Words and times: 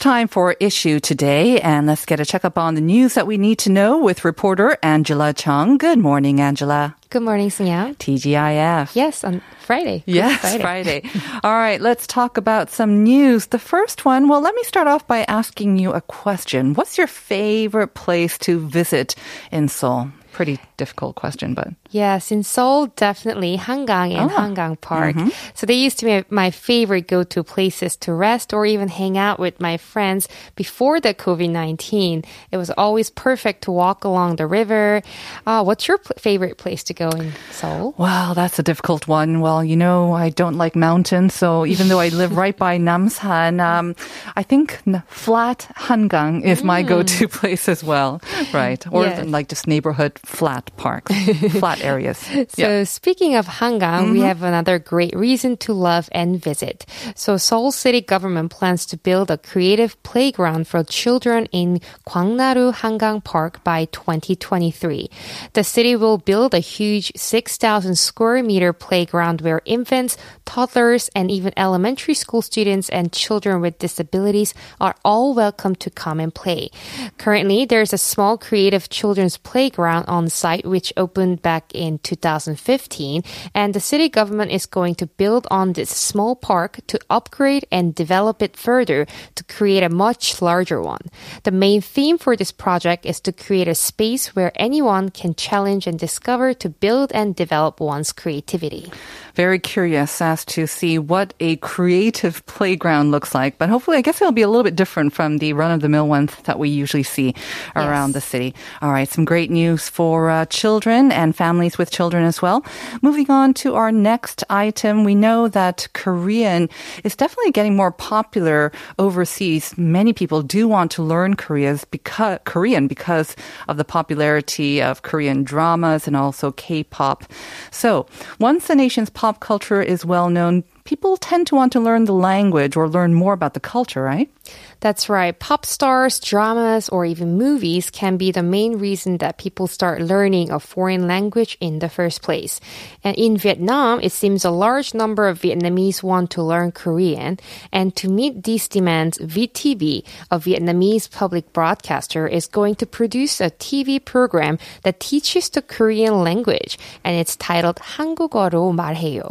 Time 0.00 0.28
for 0.28 0.56
issue 0.60 0.98
today, 0.98 1.60
and 1.60 1.86
let's 1.86 2.06
get 2.06 2.20
a 2.20 2.24
checkup 2.24 2.56
on 2.56 2.74
the 2.74 2.80
news 2.80 3.14
that 3.14 3.26
we 3.26 3.36
need 3.36 3.58
to 3.58 3.70
know 3.70 3.98
with 3.98 4.24
reporter 4.24 4.76
Angela 4.82 5.32
Chung. 5.34 5.76
Good 5.76 5.98
morning, 5.98 6.40
Angela. 6.40 6.96
Good 7.10 7.22
morning, 7.22 7.50
Singyao. 7.50 7.96
TGIF. 7.98 8.96
Yes, 8.96 9.24
on 9.24 9.42
Friday. 9.60 10.02
Good 10.06 10.14
Yes, 10.14 10.56
Friday. 10.60 11.02
All 11.44 11.52
right, 11.52 11.80
let's 11.80 12.06
talk 12.06 12.38
about 12.38 12.70
some 12.70 13.04
news. 13.04 13.46
The 13.46 13.58
first 13.58 14.04
one, 14.04 14.26
well, 14.26 14.40
let 14.40 14.54
me 14.54 14.62
start 14.64 14.88
off 14.88 15.06
by 15.06 15.24
asking 15.28 15.76
you 15.78 15.92
a 15.92 16.00
question. 16.00 16.74
What's 16.74 16.96
your 16.96 17.06
favorite 17.06 17.94
place 17.94 18.38
to 18.38 18.58
visit 18.58 19.14
in 19.52 19.68
Seoul? 19.68 20.10
Pretty 20.32 20.58
difficult 20.78 21.16
question, 21.16 21.52
but 21.52 21.68
Yes, 21.90 22.30
in 22.30 22.42
Seoul, 22.44 22.86
definitely 22.94 23.56
Hangang 23.56 24.14
and 24.14 24.30
Oh. 24.30 24.34
Hangang 24.34 24.80
Park. 24.80 25.16
So 25.54 25.66
they 25.66 25.74
used 25.74 25.98
to 25.98 26.04
be 26.06 26.24
my 26.30 26.50
favorite 26.52 27.08
go-to 27.08 27.42
places 27.42 27.96
to 27.96 28.12
rest 28.12 28.52
or 28.52 28.64
even 28.64 28.86
hang 28.88 29.18
out 29.18 29.40
with 29.40 29.60
my 29.60 29.76
friends 29.76 30.28
before 30.54 31.00
the 31.00 31.14
COVID-19. 31.14 32.24
It 32.52 32.56
was 32.56 32.70
always 32.70 33.10
perfect 33.10 33.62
to 33.64 33.72
walk 33.72 34.04
along 34.04 34.36
the 34.36 34.46
river. 34.46 35.02
Uh, 35.46 35.64
what's 35.64 35.88
your 35.88 35.98
favorite 36.16 36.58
place 36.58 36.84
to 36.84 36.94
go 36.94 37.08
in 37.10 37.32
Seoul? 37.50 37.94
Well, 37.98 38.34
that's 38.34 38.58
a 38.58 38.62
difficult 38.62 39.08
one. 39.08 39.40
Well, 39.40 39.64
you 39.64 39.76
know, 39.76 40.12
I 40.12 40.30
don't 40.30 40.56
like 40.56 40.76
mountains, 40.76 41.34
so 41.34 41.66
even 41.66 41.88
though 41.88 42.00
I 42.00 42.08
live 42.10 42.36
right 42.36 42.56
by 42.56 42.78
Namsan, 42.88 43.60
um, 43.60 43.96
I 44.36 44.42
think 44.44 44.78
flat 45.08 45.66
Hangang 45.76 46.44
is 46.44 46.62
my 46.62 46.82
go-to 46.82 47.26
place 47.40 47.68
as 47.68 47.82
well, 47.82 48.20
right? 48.52 48.84
Or 48.92 49.04
Yes. 49.04 49.26
like 49.26 49.48
just 49.48 49.66
neighborhood 49.66 50.18
flat 50.24 50.70
parks, 50.76 51.12
flat 51.58 51.79
areas. 51.84 52.20
So 52.50 52.84
speaking 52.84 53.36
of 53.36 53.46
Hangang, 53.46 54.12
we 54.12 54.18
mm-hmm. 54.18 54.26
have 54.26 54.42
another 54.42 54.78
great 54.78 55.14
reason 55.14 55.56
to 55.58 55.72
love 55.72 56.08
and 56.12 56.42
visit. 56.42 56.84
So 57.14 57.36
Seoul 57.36 57.72
city 57.72 58.00
government 58.00 58.50
plans 58.50 58.84
to 58.86 58.96
build 58.96 59.30
a 59.30 59.38
creative 59.38 60.00
playground 60.02 60.66
for 60.66 60.82
children 60.84 61.46
in 61.52 61.80
Gwangnaru 62.06 62.74
Hangang 62.74 63.22
Park 63.22 63.62
by 63.64 63.86
2023. 63.86 65.10
The 65.52 65.64
city 65.64 65.96
will 65.96 66.18
build 66.18 66.54
a 66.54 66.58
huge 66.58 67.12
6,000 67.16 67.96
square 67.96 68.42
meter 68.42 68.72
playground 68.72 69.40
where 69.40 69.62
infants, 69.64 70.16
toddlers, 70.44 71.08
and 71.14 71.30
even 71.30 71.52
elementary 71.56 72.14
school 72.14 72.42
students 72.42 72.88
and 72.88 73.12
children 73.12 73.60
with 73.60 73.78
disabilities 73.78 74.54
are 74.80 74.96
all 75.04 75.34
welcome 75.34 75.74
to 75.76 75.90
come 75.90 76.20
and 76.20 76.34
play. 76.34 76.70
Currently, 77.18 77.64
there's 77.66 77.92
a 77.92 77.98
small 77.98 78.36
creative 78.36 78.88
children's 78.88 79.36
playground 79.36 80.06
on 80.06 80.28
site 80.28 80.66
which 80.66 80.92
opened 80.96 81.42
back 81.42 81.69
in 81.74 81.98
2015, 81.98 83.22
and 83.54 83.74
the 83.74 83.80
city 83.80 84.08
government 84.08 84.50
is 84.50 84.66
going 84.66 84.94
to 84.96 85.06
build 85.06 85.46
on 85.50 85.72
this 85.72 85.90
small 85.90 86.34
park 86.34 86.80
to 86.86 86.98
upgrade 87.08 87.66
and 87.70 87.94
develop 87.94 88.42
it 88.42 88.56
further 88.56 89.06
to 89.34 89.44
create 89.44 89.82
a 89.82 89.88
much 89.88 90.40
larger 90.42 90.80
one. 90.80 91.02
The 91.44 91.50
main 91.50 91.80
theme 91.80 92.18
for 92.18 92.36
this 92.36 92.52
project 92.52 93.06
is 93.06 93.20
to 93.20 93.32
create 93.32 93.68
a 93.68 93.74
space 93.74 94.34
where 94.34 94.52
anyone 94.56 95.10
can 95.10 95.34
challenge 95.34 95.86
and 95.86 95.98
discover 95.98 96.54
to 96.54 96.68
build 96.68 97.12
and 97.12 97.36
develop 97.36 97.80
one's 97.80 98.12
creativity. 98.12 98.90
Very 99.34 99.58
curious 99.58 100.20
as 100.20 100.44
to 100.46 100.66
see 100.66 100.98
what 100.98 101.34
a 101.40 101.56
creative 101.56 102.44
playground 102.46 103.10
looks 103.10 103.34
like, 103.34 103.58
but 103.58 103.68
hopefully, 103.68 103.96
I 103.96 104.02
guess 104.02 104.20
it'll 104.20 104.32
be 104.32 104.42
a 104.42 104.48
little 104.48 104.64
bit 104.64 104.76
different 104.76 105.12
from 105.12 105.38
the 105.38 105.52
run-of-the-mill 105.52 106.08
ones 106.08 106.34
that 106.44 106.58
we 106.58 106.68
usually 106.68 107.02
see 107.02 107.34
around 107.76 108.12
the 108.12 108.20
city. 108.20 108.54
All 108.82 108.90
right, 108.90 109.08
some 109.08 109.24
great 109.24 109.50
news 109.50 109.88
for 109.88 110.30
uh, 110.30 110.46
children 110.46 111.12
and 111.12 111.34
families 111.34 111.59
with 111.60 111.90
children 111.90 112.24
as 112.24 112.40
well. 112.40 112.64
Moving 113.02 113.30
on 113.30 113.52
to 113.54 113.74
our 113.74 113.92
next 113.92 114.42
item, 114.48 115.04
we 115.04 115.14
know 115.14 115.46
that 115.48 115.88
Korean 115.92 116.68
is 117.04 117.14
definitely 117.14 117.52
getting 117.52 117.76
more 117.76 117.92
popular 117.92 118.72
overseas. 118.98 119.76
Many 119.76 120.12
people 120.12 120.42
do 120.42 120.66
want 120.66 120.90
to 120.92 121.02
learn 121.02 121.34
Korea's 121.34 121.84
because, 121.84 122.38
Korean 122.44 122.88
because 122.88 123.36
of 123.68 123.76
the 123.76 123.84
popularity 123.84 124.80
of 124.80 125.02
Korean 125.02 125.44
dramas 125.44 126.06
and 126.06 126.16
also 126.16 126.52
K-pop. 126.52 127.24
So, 127.70 128.06
once 128.38 128.66
the 128.66 128.74
nation's 128.74 129.10
pop 129.10 129.40
culture 129.40 129.82
is 129.82 130.04
well 130.04 130.30
known, 130.30 130.64
people 130.84 131.16
tend 131.16 131.46
to 131.48 131.54
want 131.54 131.72
to 131.72 131.80
learn 131.80 132.06
the 132.06 132.14
language 132.14 132.76
or 132.76 132.88
learn 132.88 133.14
more 133.14 133.32
about 133.32 133.54
the 133.54 133.60
culture, 133.60 134.02
right? 134.02 134.30
That's 134.79 135.09
right. 135.09 135.37
Pop 135.37 135.65
stars, 135.65 136.19
dramas, 136.19 136.89
or 136.89 137.05
even 137.05 137.37
movies 137.37 137.89
can 137.89 138.17
be 138.17 138.31
the 138.31 138.43
main 138.43 138.77
reason 138.77 139.17
that 139.17 139.39
people 139.39 139.65
start 139.65 140.01
learning 140.01 140.51
a 140.51 140.59
foreign 140.59 141.07
language 141.07 141.57
in 141.59 141.79
the 141.79 141.89
first 141.89 142.21
place. 142.21 142.59
And 143.03 143.15
in 143.15 143.37
Vietnam, 143.37 143.99
it 144.01 144.11
seems 144.11 144.45
a 144.45 144.51
large 144.51 144.93
number 144.93 145.27
of 145.27 145.41
Vietnamese 145.41 146.03
want 146.03 146.29
to 146.31 146.43
learn 146.43 146.71
Korean. 146.71 147.39
And 147.71 147.95
to 147.95 148.09
meet 148.09 148.43
these 148.43 148.67
demands, 148.67 149.17
VTV, 149.17 150.05
a 150.29 150.37
Vietnamese 150.37 151.09
public 151.09 151.51
broadcaster, 151.51 152.27
is 152.27 152.45
going 152.45 152.75
to 152.75 152.85
produce 152.85 153.41
a 153.41 153.49
TV 153.49 154.03
program 154.03 154.59
that 154.83 154.99
teaches 154.99 155.49
the 155.49 155.61
Korean 155.61 156.21
language. 156.21 156.77
And 157.03 157.15
it's 157.15 157.35
titled 157.35 157.77
한국어로 157.97 158.75
말해요. 158.75 159.27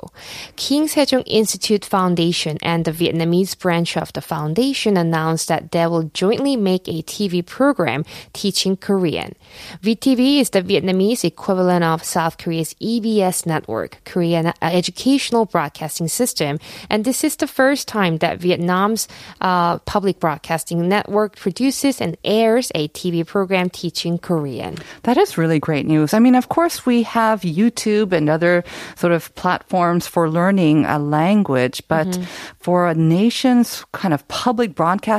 King 0.56 0.89
Sejong 0.89 1.22
Institute 1.27 1.84
Foundation 1.84 2.59
and 2.62 2.84
the 2.84 2.93
Vietnamese 2.93 3.56
branch 3.56 3.97
of 3.97 4.12
the 4.15 4.21
foundation 4.21 4.97
announced 4.97 5.38
that 5.46 5.72
they 5.72 5.88
will 5.88 6.04
jointly 6.14 6.56
make 6.56 6.88
a 6.88 7.02
TV 7.04 7.46
program 7.46 8.06
teaching 8.34 8.78
Korean. 8.78 9.36
VTV 9.82 10.40
is 10.40 10.52
the 10.52 10.62
Vietnamese 10.62 11.24
equivalent 11.24 11.84
of 11.84 12.04
South 12.04 12.38
Korea's 12.38 12.74
EBS 12.76 13.46
network, 13.46 14.02
Korean 14.06 14.54
Educational 14.62 15.46
Broadcasting 15.46 16.08
System, 16.08 16.60
and 16.90 17.06
this 17.06 17.24
is 17.24 17.36
the 17.36 17.48
first 17.48 17.88
time 17.88 18.18
that 18.18 18.40
Vietnam's 18.40 19.08
uh, 19.42 19.80
public 19.80 20.20
broadcasting 20.20 20.88
network 20.88 21.36
produces 21.36 22.02
and 22.02 22.18
airs 22.24 22.72
a 22.76 22.88
TV 22.90 23.26
program 23.26 23.70
teaching 23.70 24.18
Korean. 24.18 24.76
That 25.04 25.18
is 25.18 25.38
really 25.38 25.60
great 25.60 25.86
news. 25.86 26.14
I 26.14 26.20
mean, 26.20 26.36
of 26.36 26.50
course, 26.50 26.86
we 26.86 27.04
have 27.04 27.42
YouTube 27.42 28.12
and 28.12 28.30
other 28.30 28.64
sort 28.96 29.14
of 29.14 29.34
platforms 29.36 30.08
for 30.08 30.30
learning 30.30 30.86
a 30.86 31.00
language, 31.00 31.82
but 31.88 32.20
for 32.60 32.88
a 32.88 32.96
nation's 32.96 33.86
kind 33.92 34.14
of 34.14 34.28
public 34.28 34.76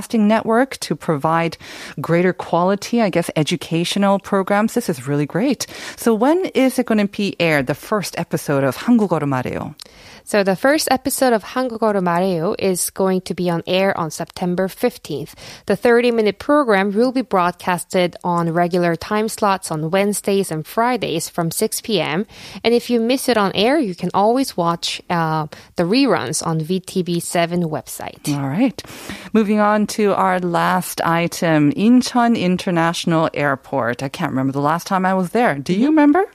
broadcasting 0.10 0.28
network 0.28 0.78
to 0.78 0.96
provide 0.96 1.58
greater 2.02 2.34
quality, 2.34 3.02
I 3.02 3.10
guess, 3.10 3.30
educational 3.36 4.18
programs, 4.20 4.74
this 4.74 4.90
is 4.90 5.08
really 5.08 5.28
great. 5.28 5.68
So 5.96 6.14
when 6.14 6.46
is 6.56 6.80
it 6.80 6.88
going 6.88 6.98
to 6.98 7.08
be 7.08 7.36
aired, 7.40 7.68
the 7.68 7.76
first 7.76 8.18
episode 8.18 8.64
of 8.64 8.76
한국어로 8.76 9.28
말해요? 9.30 9.76
So 10.30 10.44
the 10.44 10.56
first 10.56 10.88
episode 10.92 11.34
of 11.34 11.44
한국어로 11.44 12.02
말해요 12.02 12.56
is 12.60 12.90
going 12.90 13.22
to 13.22 13.34
be 13.34 13.50
on 13.50 13.64
air 13.68 13.98
on 13.98 14.12
September 14.12 14.68
15th. 14.68 15.34
The 15.66 15.78
30-minute 15.78 16.40
program 16.40 16.92
will 16.92 17.12
be 17.12 17.22
broadcasted 17.22 18.16
on 18.24 18.54
regular 18.54 18.96
time 18.96 19.28
slots 19.30 19.72
on 19.72 19.92
Wednesdays 19.92 20.52
and 20.52 20.66
Fridays 20.66 21.30
from 21.30 21.52
6 21.52 21.82
p.m. 21.82 22.26
And 22.64 22.74
if 22.74 22.90
you 22.90 23.00
miss 23.00 23.30
it 23.30 23.38
on 23.38 23.52
air, 23.54 23.78
you 23.80 23.96
can 23.96 24.10
always 24.14 24.58
watch 24.58 25.02
uh, 25.10 25.48
the 25.76 25.84
reruns 25.84 26.46
on 26.46 26.62
VTV7 26.62 27.66
website. 27.70 28.34
All 28.34 28.48
right. 28.48 28.82
Moving 29.34 29.60
on 29.60 29.88
to 29.88 30.14
our 30.14 30.40
last 30.40 31.02
item, 31.02 31.72
Incheon 31.74 32.40
International 32.40 33.30
Airport. 33.34 34.04
I 34.04 34.10
can't 34.10 34.32
remember 34.32 34.54
the 34.54 34.62
last 34.62 34.88
time 34.88 35.06
I 35.06 35.14
was 35.14 35.32
there. 35.32 35.56
Do 35.60 35.74
you 35.74 35.88
remember? 35.88 36.26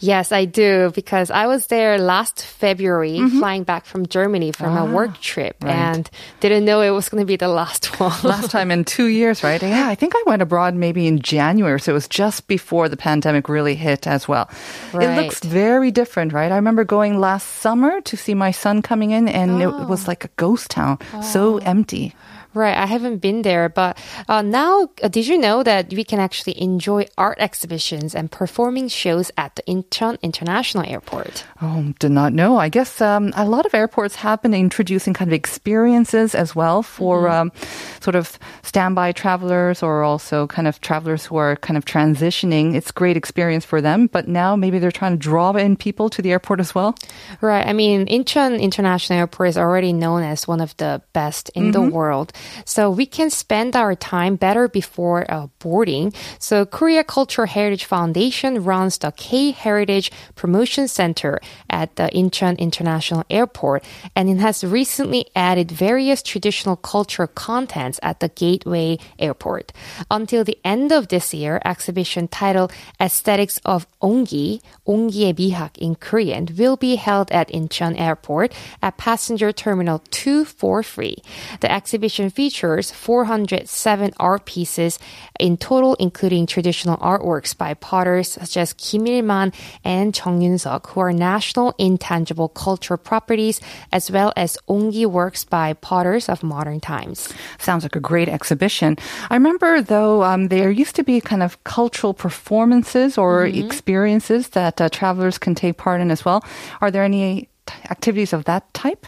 Yes, 0.00 0.32
I 0.32 0.44
do 0.44 0.90
because 0.94 1.30
I 1.30 1.46
was 1.46 1.66
there 1.68 1.98
last 1.98 2.42
February 2.42 3.18
mm-hmm. 3.18 3.38
flying 3.38 3.64
back 3.64 3.84
from 3.84 4.06
Germany 4.06 4.52
from 4.52 4.76
a 4.76 4.84
work 4.84 5.10
ah, 5.12 5.18
trip 5.20 5.56
right. 5.62 5.74
and 5.74 6.10
didn't 6.40 6.64
know 6.64 6.80
it 6.80 6.90
was 6.90 7.08
going 7.08 7.22
to 7.22 7.26
be 7.26 7.36
the 7.36 7.48
last 7.48 7.86
one. 8.00 8.16
last 8.22 8.50
time 8.50 8.70
in 8.70 8.84
two 8.84 9.06
years, 9.06 9.42
right? 9.42 9.62
Yeah, 9.62 9.88
I 9.88 9.94
think 9.94 10.14
I 10.14 10.22
went 10.26 10.42
abroad 10.42 10.74
maybe 10.74 11.06
in 11.06 11.20
January, 11.20 11.80
so 11.80 11.92
it 11.92 11.94
was 11.94 12.08
just 12.08 12.46
before 12.46 12.88
the 12.88 12.96
pandemic 12.96 13.48
really 13.48 13.74
hit 13.74 14.06
as 14.06 14.28
well. 14.28 14.48
It 14.94 15.22
looks 15.22 15.40
very 15.40 15.90
different, 15.90 16.32
right? 16.32 16.50
I 16.52 16.56
remember 16.56 16.84
going 16.84 17.18
last 17.18 17.46
summer 17.46 18.00
to 18.02 18.16
see 18.16 18.34
my 18.34 18.50
son 18.50 18.82
coming 18.82 19.10
in, 19.10 19.28
and 19.28 19.62
it 19.62 19.66
oh. 19.66 19.86
was 19.86 20.08
like 20.08 20.24
a 20.24 20.30
ghost 20.36 20.70
town, 20.70 20.98
so 21.22 21.54
oh. 21.54 21.58
empty. 21.58 22.14
Right, 22.56 22.74
I 22.74 22.86
haven't 22.86 23.18
been 23.18 23.42
there, 23.42 23.68
but 23.68 23.98
uh, 24.30 24.40
now, 24.40 24.88
uh, 25.02 25.08
did 25.08 25.26
you 25.26 25.36
know 25.36 25.62
that 25.62 25.92
we 25.92 26.04
can 26.04 26.18
actually 26.18 26.58
enjoy 26.58 27.04
art 27.18 27.36
exhibitions 27.38 28.14
and 28.14 28.32
performing 28.32 28.88
shows 28.88 29.30
at 29.36 29.56
the 29.56 29.62
Incheon 29.64 30.18
International 30.22 30.82
Airport? 30.86 31.44
Oh, 31.60 31.92
did 31.98 32.12
not 32.12 32.32
know. 32.32 32.56
I 32.56 32.70
guess 32.70 33.02
um, 33.02 33.34
a 33.36 33.44
lot 33.44 33.66
of 33.66 33.74
airports 33.74 34.14
have 34.16 34.40
been 34.40 34.54
introducing 34.54 35.12
kind 35.12 35.28
of 35.28 35.34
experiences 35.34 36.34
as 36.34 36.56
well 36.56 36.82
for 36.82 37.28
um, 37.28 37.52
sort 38.00 38.14
of 38.14 38.38
standby 38.62 39.12
travelers 39.12 39.82
or 39.82 40.02
also 40.02 40.46
kind 40.46 40.66
of 40.66 40.80
travelers 40.80 41.26
who 41.26 41.36
are 41.36 41.56
kind 41.56 41.76
of 41.76 41.84
transitioning. 41.84 42.74
It's 42.74 42.90
great 42.90 43.18
experience 43.18 43.66
for 43.66 43.82
them, 43.82 44.06
but 44.06 44.28
now 44.28 44.56
maybe 44.56 44.78
they're 44.78 44.90
trying 44.90 45.12
to 45.12 45.18
draw 45.18 45.52
in 45.52 45.76
people 45.76 46.08
to 46.08 46.22
the 46.22 46.32
airport 46.32 46.60
as 46.60 46.74
well. 46.74 46.94
Right, 47.42 47.66
I 47.66 47.74
mean, 47.74 48.06
Incheon 48.06 48.58
International 48.58 49.18
Airport 49.18 49.50
is 49.50 49.58
already 49.58 49.92
known 49.92 50.22
as 50.22 50.48
one 50.48 50.62
of 50.62 50.74
the 50.78 51.02
best 51.12 51.50
in 51.50 51.72
the 51.72 51.82
world. 51.82 52.32
So 52.64 52.90
we 52.90 53.06
can 53.06 53.30
spend 53.30 53.76
our 53.76 53.94
time 53.94 54.36
better 54.36 54.68
before 54.68 55.24
uh, 55.30 55.48
boarding. 55.58 56.12
So 56.38 56.64
Korea 56.66 57.04
Cultural 57.04 57.46
Heritage 57.46 57.84
Foundation 57.84 58.64
runs 58.64 58.98
the 58.98 59.12
K 59.12 59.50
Heritage 59.50 60.10
Promotion 60.34 60.88
Center 60.88 61.40
at 61.70 61.96
the 61.96 62.08
Incheon 62.12 62.58
International 62.58 63.24
Airport, 63.30 63.84
and 64.14 64.28
it 64.28 64.38
has 64.38 64.64
recently 64.64 65.26
added 65.34 65.70
various 65.70 66.22
traditional 66.22 66.76
cultural 66.76 67.28
contents 67.28 68.00
at 68.02 68.20
the 68.20 68.28
Gateway 68.28 68.98
Airport. 69.18 69.72
Until 70.10 70.44
the 70.44 70.58
end 70.64 70.92
of 70.92 71.08
this 71.08 71.32
year, 71.32 71.60
exhibition 71.64 72.28
titled 72.28 72.72
Aesthetics 73.00 73.60
of 73.64 73.86
Ongi, 74.00 74.60
Ongi의 74.86 75.34
Bihak 75.34 75.76
in 75.78 75.94
Korean, 75.94 76.48
will 76.56 76.76
be 76.76 76.96
held 76.96 77.30
at 77.30 77.48
Incheon 77.48 77.98
Airport 77.98 78.52
at 78.82 78.96
Passenger 78.96 79.52
Terminal 79.52 80.02
Two 80.10 80.44
Four 80.44 80.82
Three. 80.82 81.16
The 81.60 81.70
exhibition 81.70 82.30
features 82.36 82.90
407 82.92 84.12
art 84.20 84.44
pieces 84.44 84.98
in 85.40 85.56
total, 85.56 85.94
including 85.94 86.46
traditional 86.46 86.98
artworks 86.98 87.56
by 87.56 87.72
potters 87.72 88.32
such 88.32 88.58
as 88.58 88.74
Kim 88.74 89.06
Il-man 89.06 89.54
and 89.82 90.14
Chung 90.14 90.42
Yun-suk, 90.42 90.88
who 90.88 91.00
are 91.00 91.12
national 91.12 91.74
intangible 91.78 92.50
cultural 92.50 92.98
properties, 92.98 93.60
as 93.90 94.10
well 94.10 94.34
as 94.36 94.58
ongi 94.68 95.06
works 95.06 95.44
by 95.44 95.72
potters 95.72 96.28
of 96.28 96.42
modern 96.42 96.78
times. 96.78 97.32
Sounds 97.58 97.82
like 97.82 97.96
a 97.96 98.00
great 98.00 98.28
exhibition. 98.28 98.98
I 99.30 99.34
remember, 99.34 99.80
though, 99.80 100.22
um, 100.22 100.48
there 100.48 100.70
used 100.70 100.94
to 100.96 101.04
be 101.04 101.22
kind 101.22 101.42
of 101.42 101.64
cultural 101.64 102.12
performances 102.12 103.16
or 103.16 103.46
experiences 103.46 104.50
that 104.50 104.78
uh, 104.80 104.90
travelers 104.90 105.38
can 105.38 105.54
take 105.54 105.78
part 105.78 106.02
in 106.02 106.10
as 106.10 106.24
well. 106.24 106.44
Are 106.82 106.90
there 106.90 107.02
any 107.02 107.48
t- 107.64 107.74
activities 107.88 108.34
of 108.34 108.44
that 108.44 108.72
type? 108.74 109.06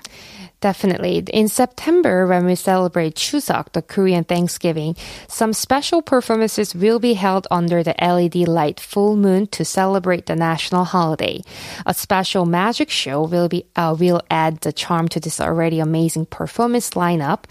Definitely. 0.60 1.18
In 1.32 1.46
September, 1.46 2.26
when 2.26 2.44
we 2.44 2.56
celebrate 2.56 3.14
Chuseok, 3.14 3.72
the 3.72 3.82
Korean 3.82 4.24
Thanksgiving, 4.24 4.96
some 5.28 5.52
special 5.52 6.02
performances 6.02 6.74
will 6.74 6.98
be 6.98 7.14
held 7.14 7.46
under 7.48 7.84
the 7.84 7.94
LED 8.00 8.48
light 8.48 8.80
full 8.80 9.14
moon 9.16 9.46
to 9.48 9.64
celebrate 9.64 10.26
the 10.26 10.34
national 10.34 10.82
holiday. 10.82 11.42
A 11.86 11.94
special 11.94 12.44
magic 12.44 12.90
show 12.90 13.22
will 13.22 13.48
be 13.48 13.66
uh, 13.76 13.94
will 13.96 14.20
add 14.32 14.62
the 14.62 14.72
charm 14.72 15.06
to 15.08 15.20
this 15.20 15.40
already 15.40 15.78
amazing 15.78 16.26
performance 16.26 16.90
lineup. 16.90 17.44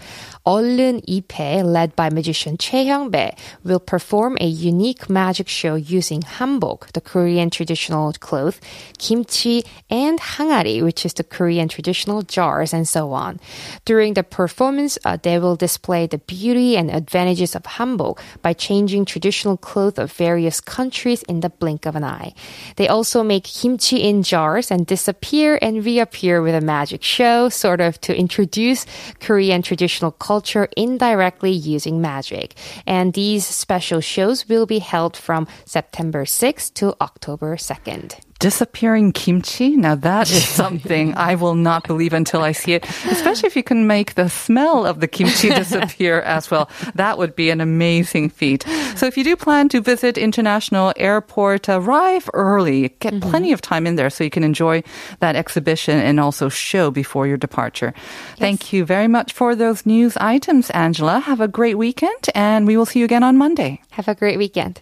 얼른 0.46 1.00
2패, 1.06 1.64
led 1.64 1.94
by 1.96 2.10
magician 2.10 2.56
Choi 2.58 2.84
Hyung-bae, 2.84 3.36
will 3.64 3.80
perform 3.80 4.36
a 4.40 4.46
unique 4.46 5.08
magic 5.08 5.48
show 5.48 5.74
using 5.74 6.20
hanbok, 6.22 6.92
the 6.92 7.00
Korean 7.00 7.50
traditional 7.50 8.12
cloth, 8.14 8.60
kimchi, 8.98 9.64
and 9.88 10.20
hangari, 10.20 10.82
which 10.82 11.06
is 11.06 11.14
the 11.14 11.24
Korean 11.24 11.68
traditional 11.68 12.22
jars, 12.22 12.72
and 12.72 12.86
so 12.86 13.12
on. 13.12 13.40
During 13.84 14.14
the 14.14 14.22
performance, 14.22 14.98
uh, 15.04 15.16
they 15.22 15.38
will 15.38 15.56
display 15.56 16.06
the 16.06 16.18
beauty 16.18 16.76
and 16.76 16.90
advantages 16.90 17.54
of 17.54 17.62
hanbok 17.62 18.18
by 18.42 18.52
changing 18.52 19.04
traditional 19.04 19.56
clothes 19.56 19.98
of 19.98 20.12
various 20.12 20.60
countries 20.60 21.22
in 21.24 21.40
the 21.40 21.50
blink 21.50 21.86
of 21.86 21.96
an 21.96 22.04
eye. 22.04 22.34
They 22.76 22.88
also 22.88 23.22
make 23.22 23.44
kimchi 23.44 24.02
in 24.02 24.22
jars 24.22 24.70
and 24.70 24.86
disappear 24.86 25.58
and 25.62 25.84
reappear 25.84 26.42
with 26.42 26.54
a 26.54 26.60
magic 26.60 27.02
show, 27.02 27.48
sort 27.48 27.80
of 27.80 28.00
to 28.02 28.16
introduce 28.16 28.86
Korean 29.20 29.62
traditional 29.62 30.10
culture 30.10 30.35
indirectly 30.77 31.51
using 31.51 32.01
magic. 32.01 32.55
And 32.85 33.13
these 33.13 33.45
special 33.45 34.01
shows 34.01 34.47
will 34.47 34.65
be 34.65 34.79
held 34.79 35.17
from 35.17 35.47
September 35.65 36.25
6th 36.25 36.73
to 36.75 36.95
October 37.01 37.55
2nd. 37.55 38.26
Disappearing 38.39 39.13
kimchi? 39.13 39.75
Now 39.75 39.95
that 39.95 40.29
is 40.29 40.47
something 40.61 41.15
I 41.15 41.35
will 41.35 41.55
not 41.55 41.87
believe 41.87 42.13
until 42.13 42.43
I 42.43 42.51
see 42.51 42.73
it, 42.73 42.85
especially 43.09 43.47
if 43.47 43.55
you 43.55 43.63
can 43.63 43.87
make 43.87 44.13
the 44.13 44.29
smell 44.29 44.85
of 44.85 44.99
the 44.99 45.07
kimchi 45.07 45.49
disappear 45.61 46.21
as 46.21 46.51
well. 46.51 46.69
That 46.95 47.17
would 47.17 47.35
be 47.35 47.49
an 47.49 47.61
amazing 47.61 48.29
feat. 48.29 48.63
So 48.95 49.07
if 49.07 49.17
you 49.17 49.23
do 49.23 49.35
plan 49.35 49.69
to 49.69 49.81
visit 49.81 50.17
International 50.17 50.93
Airport, 50.97 51.67
arrive 51.67 52.29
early. 52.33 52.89
Get 52.99 53.13
mm-hmm. 53.13 53.29
plenty 53.29 53.51
of 53.53 53.61
time 53.61 53.87
in 53.87 53.95
there 53.95 54.09
so 54.09 54.23
you 54.23 54.29
can 54.29 54.43
enjoy 54.43 54.83
that 55.19 55.35
exhibition 55.35 55.99
and 55.99 56.19
also 56.19 56.49
show 56.49 56.91
before 56.91 57.27
your 57.27 57.37
departure. 57.37 57.93
Thank 58.37 58.71
you 58.71 58.85
very 58.85 59.07
much 59.07 59.33
for 59.33 59.55
those 59.55 59.85
news 59.85 60.15
items, 60.17 60.69
Angela. 60.71 61.19
Have 61.19 61.41
a 61.41 61.47
great 61.47 61.77
weekend 61.77 62.29
and 62.35 62.67
we 62.67 62.77
will 62.77 62.85
see 62.85 62.99
you 62.99 63.05
again 63.05 63.23
on 63.23 63.37
Monday. 63.37 63.81
Have 63.91 64.07
a 64.07 64.15
great 64.15 64.37
weekend. 64.37 64.81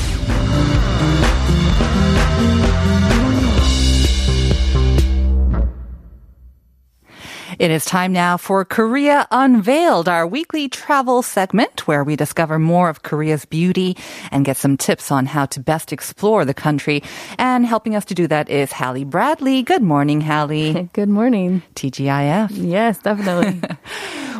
It 7.59 7.69
is 7.69 7.83
time 7.83 8.13
now 8.13 8.37
for 8.37 8.63
Korea 8.63 9.27
Unveiled, 9.29 10.07
our 10.07 10.25
weekly 10.25 10.69
travel 10.69 11.21
segment 11.21 11.85
where 11.85 12.03
we 12.03 12.15
discover 12.15 12.57
more 12.57 12.89
of 12.89 13.03
Korea's 13.03 13.43
beauty 13.43 13.97
and 14.31 14.45
get 14.45 14.55
some 14.57 14.77
tips 14.77 15.11
on 15.11 15.25
how 15.25 15.45
to 15.47 15.59
best 15.59 15.91
explore 15.91 16.45
the 16.45 16.53
country. 16.53 17.03
And 17.37 17.65
helping 17.65 17.95
us 17.95 18.05
to 18.05 18.15
do 18.15 18.27
that 18.27 18.49
is 18.49 18.71
Hallie 18.71 19.03
Bradley. 19.03 19.63
Good 19.63 19.83
morning, 19.83 20.21
Hallie. 20.21 20.89
Good 20.93 21.09
morning. 21.09 21.61
TGIF. 21.75 22.51
Yes, 22.53 22.99
definitely. 22.99 23.61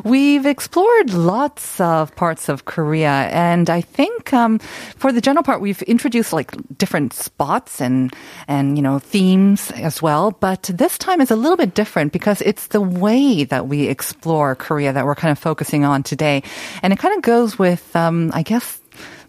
We've 0.04 0.46
explored 0.48 1.14
lots 1.14 1.80
of 1.80 2.16
parts 2.16 2.50
of 2.50 2.66
Korea, 2.66 3.30
and 3.32 3.70
I 3.70 3.82
think 3.82 4.34
um, 4.34 4.58
for 4.98 5.12
the 5.12 5.22
general 5.22 5.44
part, 5.44 5.62
we've 5.62 5.82
introduced 5.84 6.34
like 6.34 6.52
different 6.78 7.14
spots 7.14 7.80
and 7.80 8.12
and 8.48 8.78
you 8.78 8.82
know 8.82 8.98
themes 8.98 9.70
as 9.72 10.02
well. 10.02 10.32
But 10.32 10.72
this 10.74 10.98
time 10.98 11.22
is 11.22 11.30
a 11.30 11.36
little 11.36 11.58
bit 11.58 11.76
different 11.76 12.14
because 12.14 12.42
it's 12.42 12.68
the 12.68 12.82
way 12.82 13.11
that 13.46 13.68
we 13.68 13.88
explore 13.88 14.56
Korea 14.56 14.94
that 14.94 15.06
we're 15.06 15.16
kind 15.16 15.32
of 15.32 15.40
focusing 15.40 15.86
on 15.86 16.04
today, 16.04 16.44
and 16.82 16.92
it 16.92 17.00
kind 17.00 17.16
of 17.16 17.22
goes 17.22 17.58
with, 17.58 17.96
um, 17.96 18.32
I 18.34 18.44
guess, 18.44 18.81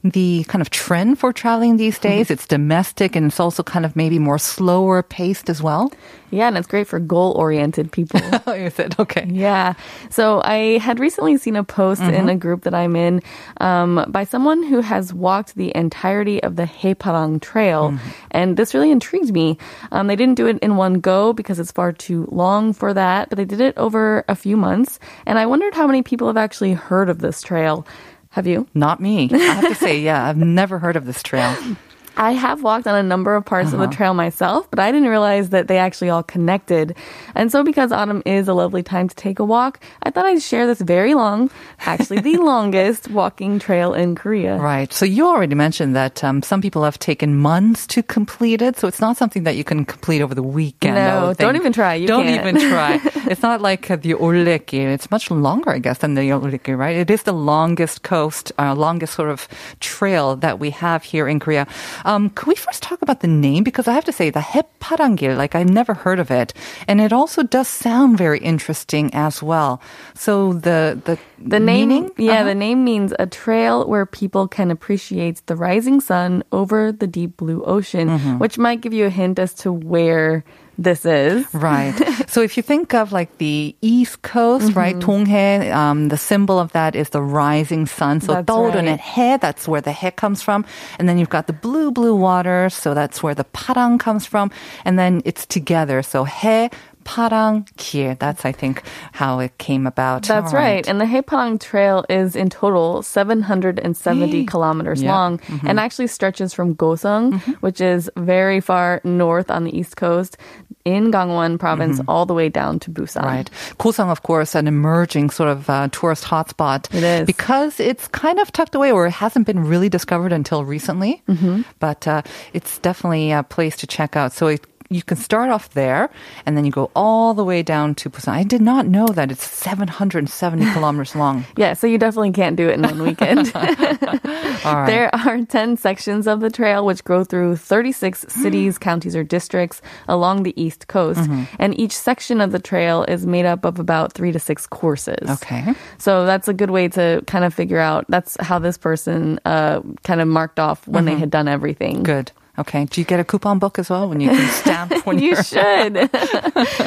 the 0.05 0.45
kind 0.49 0.61
of 0.61 0.71
trend 0.71 1.19
for 1.19 1.33
traveling 1.33 1.77
these 1.77 1.99
days. 1.99 2.31
It's 2.31 2.47
domestic 2.47 3.15
and 3.15 3.27
it's 3.27 3.39
also 3.39 3.63
kind 3.63 3.85
of 3.85 3.95
maybe 3.95 4.19
more 4.19 4.39
slower 4.39 5.03
paced 5.03 5.49
as 5.49 5.63
well. 5.63 5.93
yeah, 6.31 6.49
and 6.49 6.57
it's 6.57 6.67
great 6.67 6.89
for 6.89 6.99
goal 6.99 7.33
oriented 7.33 7.93
people. 7.93 8.21
Is 8.53 8.79
it 8.79 8.99
okay? 8.99 9.27
Yeah. 9.29 9.75
So 10.11 10.41
I 10.43 10.79
had 10.79 10.99
recently 10.99 11.37
seen 11.37 11.57
a 11.57 11.63
post 11.63 12.03
in 12.03 12.29
a 12.29 12.35
group 12.35 12.63
that 12.63 12.75
I'm 12.75 12.97
in 12.97 13.23
um, 13.61 14.05
by 14.09 14.25
someone 14.25 14.63
who 14.63 14.81
has 14.81 15.13
walked 15.15 15.55
the 15.55 15.71
entirety 15.77 16.43
of 16.43 16.57
the 16.57 16.65
Haeparang 16.65 17.41
Trail. 17.41 17.97
And 18.31 18.57
this 18.57 18.75
really 18.75 18.91
intrigued 18.91 19.33
me. 19.33 19.59
Um, 19.93 20.07
they 20.07 20.17
didn't 20.17 20.35
do 20.37 20.47
it 20.47 20.59
in 20.61 20.77
one 20.77 21.01
go 21.01 21.33
because 21.33 21.61
it's 21.61 21.71
far 21.71 21.93
too 21.93 22.27
long 22.33 22.73
for 22.73 22.95
that, 22.95 23.29
but 23.29 23.37
they 23.37 23.45
did 23.45 23.61
it 23.61 23.77
over 23.77 24.25
a 24.27 24.35
few 24.35 24.57
months. 24.57 24.99
And 25.27 25.39
I 25.39 25.47
wondered 25.47 25.75
how 25.75 25.87
many 25.87 26.03
people 26.03 26.27
have 26.27 26.37
actually 26.37 26.73
heard 26.73 27.09
of 27.09 27.19
this 27.19 27.43
trail. 27.43 27.87
Have 28.33 28.47
you? 28.47 28.67
Not 28.75 28.99
me. 29.01 29.29
I 29.31 29.37
have 29.37 29.69
to 29.69 29.75
say, 29.75 30.01
yeah, 30.01 30.27
I've 30.27 30.39
never 30.39 30.79
heard 30.79 30.97
of 30.97 31.05
this 31.05 31.23
trail. 31.23 31.55
I 32.17 32.33
have 32.33 32.63
walked 32.63 32.87
on 32.87 32.95
a 32.95 33.03
number 33.03 33.35
of 33.35 33.45
parts 33.45 33.73
of 33.73 33.79
the 33.79 33.87
trail 33.87 34.15
myself, 34.15 34.69
but 34.71 34.79
I 34.79 34.93
didn't 34.93 35.09
realize 35.09 35.51
that 35.51 35.69
they 35.69 35.79
actually 35.79 36.11
all 36.11 36.23
connected. 36.23 36.97
And 37.35 37.51
so, 37.51 37.63
because 37.65 37.93
autumn 37.93 38.23
is 38.27 38.49
a 38.49 38.55
lovely 38.55 38.83
time 38.83 39.09
to 39.09 39.15
take 39.15 39.39
a 39.39 39.45
walk, 39.45 39.81
I 40.03 40.11
thought 40.11 40.27
I'd 40.27 40.43
share 40.43 40.67
this 40.67 40.81
very 40.81 41.15
long, 41.15 41.51
actually 41.81 42.21
the 42.21 42.37
longest 42.53 43.09
walking 43.11 43.59
trail 43.59 43.95
in 43.95 44.15
Korea. 44.15 44.59
Right. 44.59 44.93
So 44.93 45.05
you 45.05 45.27
already 45.27 45.55
mentioned 45.55 45.97
that 45.97 46.23
um, 46.23 46.43
some 46.43 46.61
people 46.61 46.85
have 46.85 46.99
taken 46.99 47.37
months 47.37 47.87
to 47.89 48.03
complete 48.03 48.63
it. 48.63 48.79
So 48.79 48.89
it's 48.89 49.01
not 49.01 49.17
something 49.17 49.45
that 49.45 49.57
you 49.57 49.65
can 49.65 49.85
complete 49.85 50.23
over 50.23 50.35
the 50.35 50.43
weekend. 50.43 50.95
No, 50.97 51.35
don't 51.35 51.57
even 51.57 51.73
try. 51.73 51.95
You 51.95 52.07
don't 52.07 52.27
can't. 52.27 52.47
even 52.47 52.71
try. 52.71 53.01
it's 53.31 53.43
not 53.43 53.61
like 53.61 53.89
the 53.89 54.15
Olle길. 54.15 54.93
It's 54.93 55.11
much 55.11 55.31
longer, 55.31 55.71
I 55.71 55.79
guess, 55.79 55.99
than 55.99 56.15
the 56.15 56.29
Olle길, 56.31 56.77
right? 56.77 56.97
It 56.97 57.11
is 57.11 57.23
the 57.23 57.33
longest 57.33 58.03
coast, 58.03 58.53
uh, 58.59 58.75
longest 58.75 59.15
sort 59.15 59.31
of 59.31 59.49
trail 59.81 60.37
that 60.37 60.59
we 60.59 60.71
have 60.71 61.03
here 61.03 61.27
in 61.29 61.41
Korea. 61.41 61.67
Um, 62.05 62.31
could 62.31 62.49
we 62.49 62.55
first 62.55 62.83
talk 62.83 63.03
about 63.03 63.21
the 63.21 63.29
name? 63.29 63.65
Because 63.65 63.87
I 63.89 63.93
have 63.93 64.05
to 64.07 64.13
say, 64.13 64.31
the 64.31 64.41
Haeparangil, 64.41 65.37
like 65.37 65.55
I've 65.55 65.69
never 65.71 65.95
heard 65.95 66.19
of 66.21 66.31
it, 66.31 66.53
and 66.89 67.01
it 67.01 67.13
also 67.13 67.43
does 67.43 67.69
sound 67.69 68.19
very 68.19 68.39
interesting 68.41 69.13
as 69.15 69.43
well. 69.43 69.81
So 70.15 70.53
the 70.53 70.99
the 71.05 71.19
The 71.39 71.59
name, 71.61 71.89
meaning? 71.89 72.11
yeah, 72.19 72.33
Uh-huh. 72.43 72.45
the 72.45 72.55
name 72.55 72.85
means 72.85 73.13
a 73.19 73.27
trail 73.27 73.87
where 73.87 74.07
people 74.07 74.47
can 74.49 74.71
appreciate 74.71 75.43
the 75.47 75.57
rising 75.57 76.01
sun 76.01 76.43
over 76.53 76.93
the 76.93 77.07
deep 77.07 77.37
blue 77.37 77.63
ocean, 77.65 78.09
Mm-hmm. 78.09 78.39
which 78.39 78.59
might 78.59 78.81
give 78.81 78.93
you 78.95 79.07
a 79.07 79.11
hint 79.11 79.39
as 79.39 79.55
to 79.63 79.73
where 79.73 80.45
this 80.78 81.06
is. 81.06 81.46
Right. 81.54 81.94
so 82.28 82.42
if 82.42 82.56
you 82.56 82.64
think 82.64 82.94
of 82.94 83.12
like 83.12 83.38
the 83.40 83.76
East 83.82 84.22
Coast, 84.22 84.76
right, 84.76 84.96
Mm-hmm. 84.96 85.10
Donghae, 85.10 85.74
um, 85.74 86.10
the 86.10 86.18
symbol 86.18 86.60
of 86.60 86.72
that 86.74 86.96
is 86.96 87.10
the 87.10 87.22
rising 87.22 87.86
sun. 87.88 88.22
So 88.22 88.34
That's 88.34 88.46
떠오르는 88.46 88.86
right. 88.86 89.00
해, 89.00 89.40
that's 89.42 89.68
where 89.68 89.82
the 89.82 89.92
해 89.92 90.16
comes 90.16 90.42
from. 90.42 90.66
And 91.00 91.10
then 91.10 91.18
you've 91.18 91.30
got 91.30 91.48
the 91.48 91.54
blue, 91.54 91.92
blue 91.92 92.16
water. 92.16 92.70
So 92.70 92.94
that's 92.94 93.24
where 93.24 93.34
the 93.36 93.44
parang 93.46 93.98
comes 93.98 94.26
from. 94.26 94.52
And 94.86 95.00
then 95.00 95.22
it's 95.26 95.46
together. 95.46 96.02
So 96.04 96.26
해, 96.26 96.72
parang, 97.05 97.67
길. 97.77 98.17
That's, 98.19 98.45
I 98.45 98.53
think, 98.53 98.83
how 99.13 99.39
it 99.41 99.57
came 99.59 99.87
about. 99.87 100.23
That's 100.25 100.53
right. 100.53 100.87
And 100.89 101.01
the 101.01 101.05
Haeparang 101.05 101.61
Trail 101.61 102.05
is 102.09 102.37
in 102.37 102.51
total 102.51 103.03
770 103.03 104.47
kilometers 104.47 105.03
Yeah. 105.03 105.13
long 105.15 105.39
Mm-hmm. 105.39 105.67
and 105.69 105.81
actually 105.81 106.07
stretches 106.09 106.53
from 106.55 106.75
Gosung, 106.75 107.41
which 107.61 107.81
is 107.81 108.11
very 108.17 108.61
far 108.61 109.01
north 109.05 109.51
on 109.51 109.65
the 109.65 109.77
east 109.77 109.97
coast 109.97 110.37
in 110.85 111.11
Gangwon 111.13 111.59
province 111.59 112.01
all 112.09 112.27
the 112.27 112.35
way 112.35 112.49
down 112.49 112.79
to 112.81 112.91
Busan. 112.91 113.23
Mm-hmm. 113.23 113.27
Right. 113.27 113.51
Goseong, 113.79 114.11
of 114.11 114.23
course, 114.23 114.55
an 114.55 114.67
emerging 114.67 115.31
sort 115.31 115.49
of 115.49 115.71
uh, 115.71 115.89
tourist 115.93 116.25
hotspot. 116.25 116.93
It 116.95 117.03
is. 117.05 117.27
Because 117.27 117.79
it's 117.79 118.09
kind 118.09 118.39
of 118.41 118.51
tucked 118.53 118.75
away 118.75 118.91
or 118.91 119.07
it 119.07 119.13
hasn't 119.13 119.47
been 119.47 119.65
really 119.65 119.89
discovered 119.89 120.33
until 120.33 120.65
recently. 120.65 121.23
Mm-hmm. 121.29 121.63
But 121.79 122.07
uh, 122.09 122.23
it's 122.53 122.79
definitely 122.79 123.31
a 123.33 123.43
place 123.43 123.77
to 123.77 123.87
check 123.87 124.17
out. 124.17 124.33
So 124.33 124.49
it, 124.49 124.67
you 124.95 125.03
can 125.03 125.17
start 125.17 125.51
off 125.51 125.71
there 125.71 126.11
and 126.47 126.57
then 126.57 126.65
you 126.65 126.71
go 126.71 126.91
all 126.95 127.35
the 127.35 127.45
way 127.45 127.63
down 127.63 127.95
to 127.97 128.11
Busan. 128.11 128.33
I 128.33 128.45
did 128.45 128.61
not 128.61 128.87
know 128.87 129.07
that 129.07 129.31
it's 129.31 129.45
770 129.45 130.65
kilometers 130.73 131.15
long. 131.15 131.45
Yeah, 131.57 131.75
so 131.75 131.87
you 131.87 131.99
definitely 131.99 132.33
can't 132.33 132.57
do 132.57 132.69
it 132.69 132.75
in 132.75 132.83
one 132.83 133.03
weekend. 133.09 133.53
Right. 133.55 134.87
There 134.87 135.15
are 135.15 135.45
10 135.45 135.77
sections 135.77 136.27
of 136.27 136.41
the 136.41 136.51
trail 136.51 136.85
which 136.87 137.05
go 137.05 137.25
through 137.25 137.57
36 137.57 138.27
cities, 138.29 138.79
counties, 138.79 139.17
or 139.17 139.25
districts 139.25 139.83
along 140.09 140.43
the 140.43 140.61
east 140.61 140.89
coast. 140.89 141.21
Mm-hmm. 141.21 141.45
And 141.59 141.79
each 141.79 141.97
section 141.97 142.41
of 142.41 142.53
the 142.53 142.59
trail 142.59 143.05
is 143.05 143.27
made 143.27 143.47
up 143.47 143.65
of 143.65 143.79
about 143.79 144.13
three 144.13 144.33
to 144.33 144.39
six 144.39 144.67
courses. 144.67 145.29
Okay. 145.29 145.75
So 145.99 146.27
that's 146.27 146.49
a 146.49 146.55
good 146.55 146.71
way 146.71 146.89
to 146.89 147.23
kind 147.27 147.45
of 147.45 147.55
figure 147.55 147.79
out 147.79 148.07
that's 148.09 148.37
how 148.41 148.59
this 148.59 148.79
person 148.79 149.41
uh, 149.45 149.81
kind 150.05 150.21
of 150.21 150.29
marked 150.29 150.59
off 150.59 150.87
when 150.87 151.05
they 151.05 151.17
had 151.17 151.31
done 151.31 151.49
everything. 151.49 151.97
Mm-hmm. 151.97 152.03
Good. 152.05 152.33
Okay. 152.63 152.85
Do 152.85 153.01
you 153.01 153.05
get 153.05 153.19
a 153.19 153.25
coupon 153.25 153.59
book 153.59 153.81
as 153.81 153.91
well 153.91 154.09
when 154.09 154.21
you 154.21 154.31
can 154.31 154.49
stamp 154.51 154.93
when 155.07 155.19
You 155.19 155.35
should. 155.35 155.97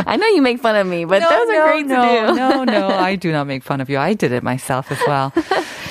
I 0.08 0.16
know 0.16 0.28
you 0.28 0.42
make 0.42 0.62
fun 0.62 0.78
of 0.78 0.88
me, 0.88 1.04
but 1.04 1.20
no, 1.20 1.30
those 1.30 1.50
no, 1.50 1.60
are 1.60 1.68
great 1.70 1.86
no, 1.86 2.02
to 2.02 2.32
do. 2.32 2.36
No, 2.36 2.64
no, 2.64 2.88
I 3.10 3.16
do 3.16 3.32
not 3.34 3.46
make 3.46 3.62
fun 3.62 3.82
of 3.82 3.90
you. 3.90 3.98
I 3.98 4.14
did 4.14 4.32
it 4.32 4.42
myself 4.42 4.90
as 4.90 5.00
well. 5.06 5.34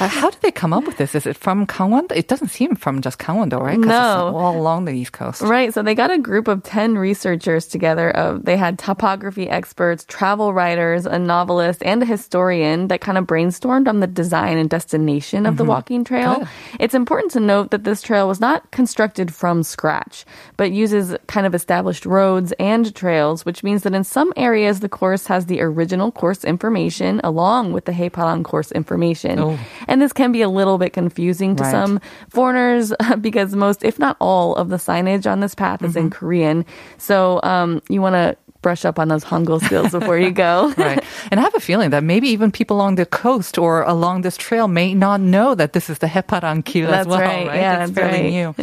Uh, 0.05 0.09
how 0.09 0.31
did 0.31 0.41
they 0.43 0.51
come 0.51 0.73
up 0.73 0.85
with 0.85 0.99
this? 0.99 1.15
Is 1.15 1.27
it 1.27 1.37
from 1.37 1.67
Gangwon? 1.67 2.13
It 2.15 2.29
doesn't 2.29 2.49
seem 2.49 2.77
from 2.77 3.01
just 3.01 3.19
Gangwon, 3.19 3.51
though, 3.51 3.61
right? 3.61 3.79
No. 3.79 3.87
it's 3.87 4.37
all 4.37 4.57
along 4.59 4.85
the 4.85 4.93
East 4.93 5.13
Coast. 5.13 5.41
Right. 5.41 5.73
So 5.73 5.83
they 5.83 5.95
got 5.95 6.11
a 6.11 6.19
group 6.19 6.47
of 6.47 6.63
10 6.63 6.99
researchers 6.99 7.67
together. 7.67 8.11
Of, 8.11 8.45
they 8.45 8.57
had 8.57 8.79
topography 8.79 9.49
experts, 9.49 10.05
travel 10.05 10.53
writers, 10.53 11.07
a 11.07 11.19
novelist, 11.19 11.83
and 11.83 12.03
a 12.03 12.07
historian 12.07 12.89
that 12.89 13.01
kind 13.01 13.17
of 13.17 13.25
brainstormed 13.27 13.89
on 13.89 14.01
the 14.01 14.07
design 14.07 14.59
and 14.59 14.69
destination 14.69 15.47
of 15.47 15.57
the 15.57 15.65
walking 15.65 16.05
trail. 16.05 16.41
Good. 16.41 16.49
It's 16.81 16.95
important 16.95 17.33
to 17.33 17.41
note 17.41 17.71
that 17.71 17.85
this 17.85 18.03
trail 18.03 18.29
was 18.29 18.41
not 18.41 18.71
constructed 18.71 19.33
from 19.33 19.63
scratch, 19.63 20.25
but 20.57 20.71
uses 20.71 21.17
kind 21.29 21.47
of 21.47 21.55
established 21.55 22.05
roads 22.05 22.53
and 22.59 22.95
trails, 22.95 23.45
which 23.47 23.63
means 23.63 23.83
that 23.85 23.95
in 23.95 24.05
some 24.05 24.33
areas 24.37 24.81
the 24.81 24.89
course 24.89 25.27
has 25.27 25.47
the 25.47 25.61
original 25.61 26.13
course 26.13 26.45
information 26.45 27.21
along 27.25 27.73
with 27.73 27.87
the 27.87 27.93
Haeparang 27.93 28.45
course 28.45 28.71
information. 28.73 29.39
Oh. 29.39 29.59
And 29.89 30.01
this 30.01 30.13
can 30.13 30.33
be 30.33 30.43
a 30.43 30.49
little 30.49 30.79
bit 30.79 30.93
confusing 30.93 31.57
to 31.57 31.63
Right. 31.63 31.71
some 31.71 32.01
foreigners 32.29 32.93
because 33.21 33.55
most, 33.55 33.85
if 33.85 33.99
not 33.99 34.17
all, 34.21 34.55
of 34.57 34.69
the 34.69 34.77
signage 34.77 35.31
on 35.31 35.41
this 35.41 35.55
path 35.55 35.83
is 35.83 35.97
in 35.97 36.11
Korean. 36.11 36.65
So 36.99 37.41
um, 37.43 37.83
you 37.89 38.01
want 38.01 38.15
to 38.15 38.37
brush 38.65 38.85
up 38.89 38.99
on 38.99 39.09
those 39.13 39.23
Hangul 39.23 39.61
skills 39.61 39.93
before 39.93 40.19
you 40.19 40.33
go. 40.33 40.73
Right. 40.85 41.05
And 41.31 41.41
I 41.41 41.43
have 41.43 41.55
a 41.55 41.61
feeling 41.61 41.91
that 41.91 42.03
maybe 42.05 42.29
even 42.29 42.51
people 42.51 42.77
along 42.77 42.97
the 42.97 43.07
coast 43.07 43.57
or 43.59 43.83
along 43.83 44.23
this 44.23 44.37
trail 44.37 44.67
may 44.69 44.93
not 44.93 45.21
know 45.21 45.55
that 45.55 45.73
this 45.73 45.89
is 45.89 45.99
the 45.99 46.09
Haeparang 46.09 46.65
Kil 46.65 46.93
as 46.93 47.07
well, 47.07 47.21
right. 47.21 47.47
right? 47.47 47.57
Yeah, 47.57 47.85
it's 47.85 47.93
that's 47.93 47.99
fairly 48.01 48.25
right. 48.25 48.37
new. 48.37 48.55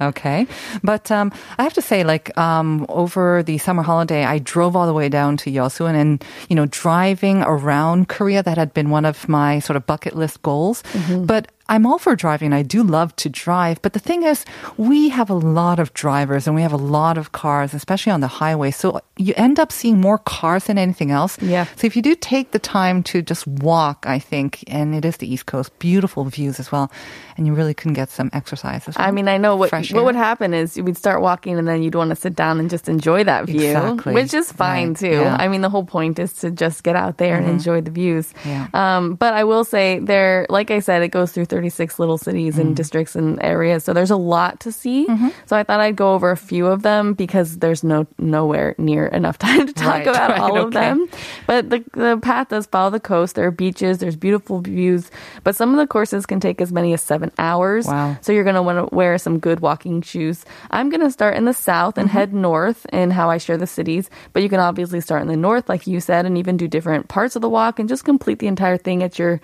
okay. 0.10 0.46
But 0.82 1.10
um, 1.10 1.32
I 1.58 1.62
have 1.62 1.72
to 1.74 1.82
say, 1.82 2.04
like, 2.04 2.36
um, 2.36 2.84
over 2.88 3.42
the 3.42 3.56
summer 3.58 3.82
holiday, 3.82 4.24
I 4.24 4.40
drove 4.40 4.76
all 4.76 4.86
the 4.86 4.92
way 4.92 5.08
down 5.08 5.36
to 5.38 5.50
Yosuan 5.50 5.94
and, 5.94 6.24
you 6.48 6.56
know, 6.56 6.66
driving 6.66 7.42
around 7.42 8.08
Korea, 8.08 8.42
that 8.42 8.58
had 8.58 8.74
been 8.74 8.90
one 8.90 9.04
of 9.04 9.28
my 9.28 9.60
sort 9.60 9.76
of 9.76 9.86
bucket 9.86 10.16
list 10.16 10.42
goals. 10.42 10.82
Mm-hmm. 10.92 11.26
But 11.26 11.48
I'm 11.70 11.86
all 11.86 11.98
for 11.98 12.14
driving. 12.16 12.52
I 12.52 12.62
do 12.62 12.82
love 12.82 13.14
to 13.16 13.28
drive. 13.30 13.80
But 13.80 13.92
the 13.94 13.98
thing 14.00 14.24
is, 14.24 14.44
we 14.76 15.08
have 15.10 15.30
a 15.30 15.34
lot 15.34 15.78
of 15.78 15.94
drivers 15.94 16.46
and 16.46 16.54
we 16.56 16.62
have 16.62 16.72
a 16.72 16.76
lot 16.98 17.16
of 17.16 17.30
cars, 17.32 17.72
especially 17.74 18.12
on 18.12 18.20
the 18.20 18.26
highway. 18.26 18.72
So 18.72 19.00
you 19.16 19.32
end 19.36 19.58
up 19.60 19.70
seeing 19.70 20.00
more 20.00 20.18
cars 20.18 20.64
than 20.64 20.76
anything 20.78 21.10
else. 21.12 21.40
Yeah. 21.40 21.66
So 21.76 21.86
if 21.86 21.94
you 21.96 22.02
do 22.02 22.14
take 22.16 22.50
the 22.50 22.58
time 22.58 23.02
to 23.04 23.22
just 23.22 23.46
walk, 23.46 24.04
I 24.06 24.18
think, 24.18 24.64
and 24.66 24.94
it 24.94 25.04
is 25.04 25.16
the 25.18 25.32
East 25.32 25.46
Coast, 25.46 25.70
beautiful 25.78 26.24
views 26.24 26.58
as 26.58 26.72
well, 26.72 26.90
and 27.36 27.46
you 27.46 27.54
really 27.54 27.74
can 27.74 27.92
get 27.92 28.10
some 28.10 28.30
exercise 28.32 28.88
as 28.88 28.98
well. 28.98 29.06
I 29.06 29.12
mean, 29.12 29.28
I 29.28 29.38
know 29.38 29.54
what 29.56 29.70
Fresh 29.70 29.92
what 29.92 30.00
air. 30.00 30.04
would 30.06 30.16
happen 30.16 30.52
is 30.52 30.76
we'd 30.76 30.96
start 30.96 31.22
walking 31.22 31.56
and 31.56 31.68
then 31.68 31.82
you'd 31.82 31.94
want 31.94 32.10
to 32.10 32.16
sit 32.16 32.34
down 32.34 32.58
and 32.58 32.68
just 32.68 32.88
enjoy 32.88 33.22
that 33.24 33.46
view, 33.46 33.70
Exactly. 33.70 34.14
which 34.14 34.34
is 34.34 34.50
fine 34.50 34.88
Right. 34.88 34.96
too. 34.98 35.20
Yeah. 35.22 35.36
I 35.38 35.46
mean, 35.48 35.60
the 35.60 35.70
whole 35.70 35.84
point 35.84 36.18
is 36.18 36.32
to 36.42 36.50
just 36.50 36.82
get 36.82 36.96
out 36.96 37.18
there 37.18 37.36
and 37.36 37.46
enjoy 37.48 37.80
the 37.80 37.90
views. 37.92 38.34
Yeah. 38.44 38.66
Um, 38.74 39.14
but 39.14 39.34
I 39.34 39.44
will 39.44 39.64
say 39.64 40.00
there, 40.00 40.46
like 40.50 40.70
I 40.72 40.80
said, 40.80 41.02
it 41.02 41.08
goes 41.08 41.30
through 41.32 41.46
36 41.60 41.98
little 41.98 42.16
cities 42.18 42.54
Mm-hmm. 42.56 42.60
and 42.68 42.76
districts 42.76 43.14
and 43.14 43.38
areas, 43.42 43.84
so 43.84 43.92
there's 43.92 44.10
a 44.10 44.16
lot 44.16 44.60
to 44.60 44.72
see. 44.72 45.06
So 45.46 45.56
I 45.56 45.62
thought 45.62 45.80
I'd 45.80 45.94
go 45.96 46.14
over 46.14 46.30
a 46.30 46.36
few 46.36 46.66
of 46.66 46.80
them 46.82 47.12
because 47.14 47.58
there's 47.58 47.84
no 47.84 48.06
nowhere 48.18 48.74
near 48.78 49.06
enough 49.06 49.36
time 49.46 49.66
to 49.66 49.72
talk 49.72 49.86
Right, 49.86 50.06
about 50.08 50.30
right, 50.30 50.40
all 50.40 50.56
of 50.56 50.64
okay. 50.66 50.80
them. 50.80 51.06
But 51.46 51.68
the 51.70 51.84
the 51.92 52.18
path 52.22 52.48
does 52.48 52.64
follow 52.66 52.88
the 52.90 52.98
coast. 53.00 53.34
There 53.34 53.46
are 53.46 53.50
beaches, 53.50 53.98
there's 53.98 54.16
beautiful 54.16 54.60
views, 54.60 55.10
but 55.44 55.54
some 55.54 55.70
of 55.70 55.76
the 55.76 55.86
courses 55.86 56.24
can 56.24 56.40
take 56.40 56.60
as 56.62 56.72
many 56.72 56.94
as 56.94 57.02
seven 57.02 57.30
hours. 57.38 57.86
Wow. 57.86 58.16
So 58.22 58.32
you're 58.32 58.44
going 58.44 58.56
to 58.56 58.62
want 58.62 58.78
to 58.88 58.94
wear 58.94 59.18
some 59.18 59.38
good 59.38 59.60
walking 59.60 60.00
shoes. 60.02 60.44
I'm 60.70 60.88
going 60.88 61.02
to 61.02 61.10
start 61.10 61.36
in 61.36 61.44
the 61.44 61.52
south 61.54 61.98
and 61.98 62.08
head 62.08 62.32
north 62.32 62.86
in 62.92 63.10
how 63.10 63.28
I 63.28 63.36
share 63.38 63.58
the 63.58 63.66
cities, 63.66 64.08
but 64.32 64.42
you 64.42 64.48
can 64.48 64.60
obviously 64.60 65.00
start 65.00 65.20
in 65.22 65.28
the 65.28 65.36
north, 65.36 65.68
like 65.68 65.86
you 65.86 66.00
said, 66.00 66.24
and 66.26 66.38
even 66.38 66.56
do 66.56 66.66
different 66.68 67.08
parts 67.08 67.36
of 67.36 67.42
the 67.42 67.50
walk 67.50 67.78
and 67.78 67.88
just 67.88 68.04
complete 68.04 68.38
the 68.38 68.46
entire 68.48 68.78
thing 68.78 69.02
at 69.02 69.18
your 69.18 69.40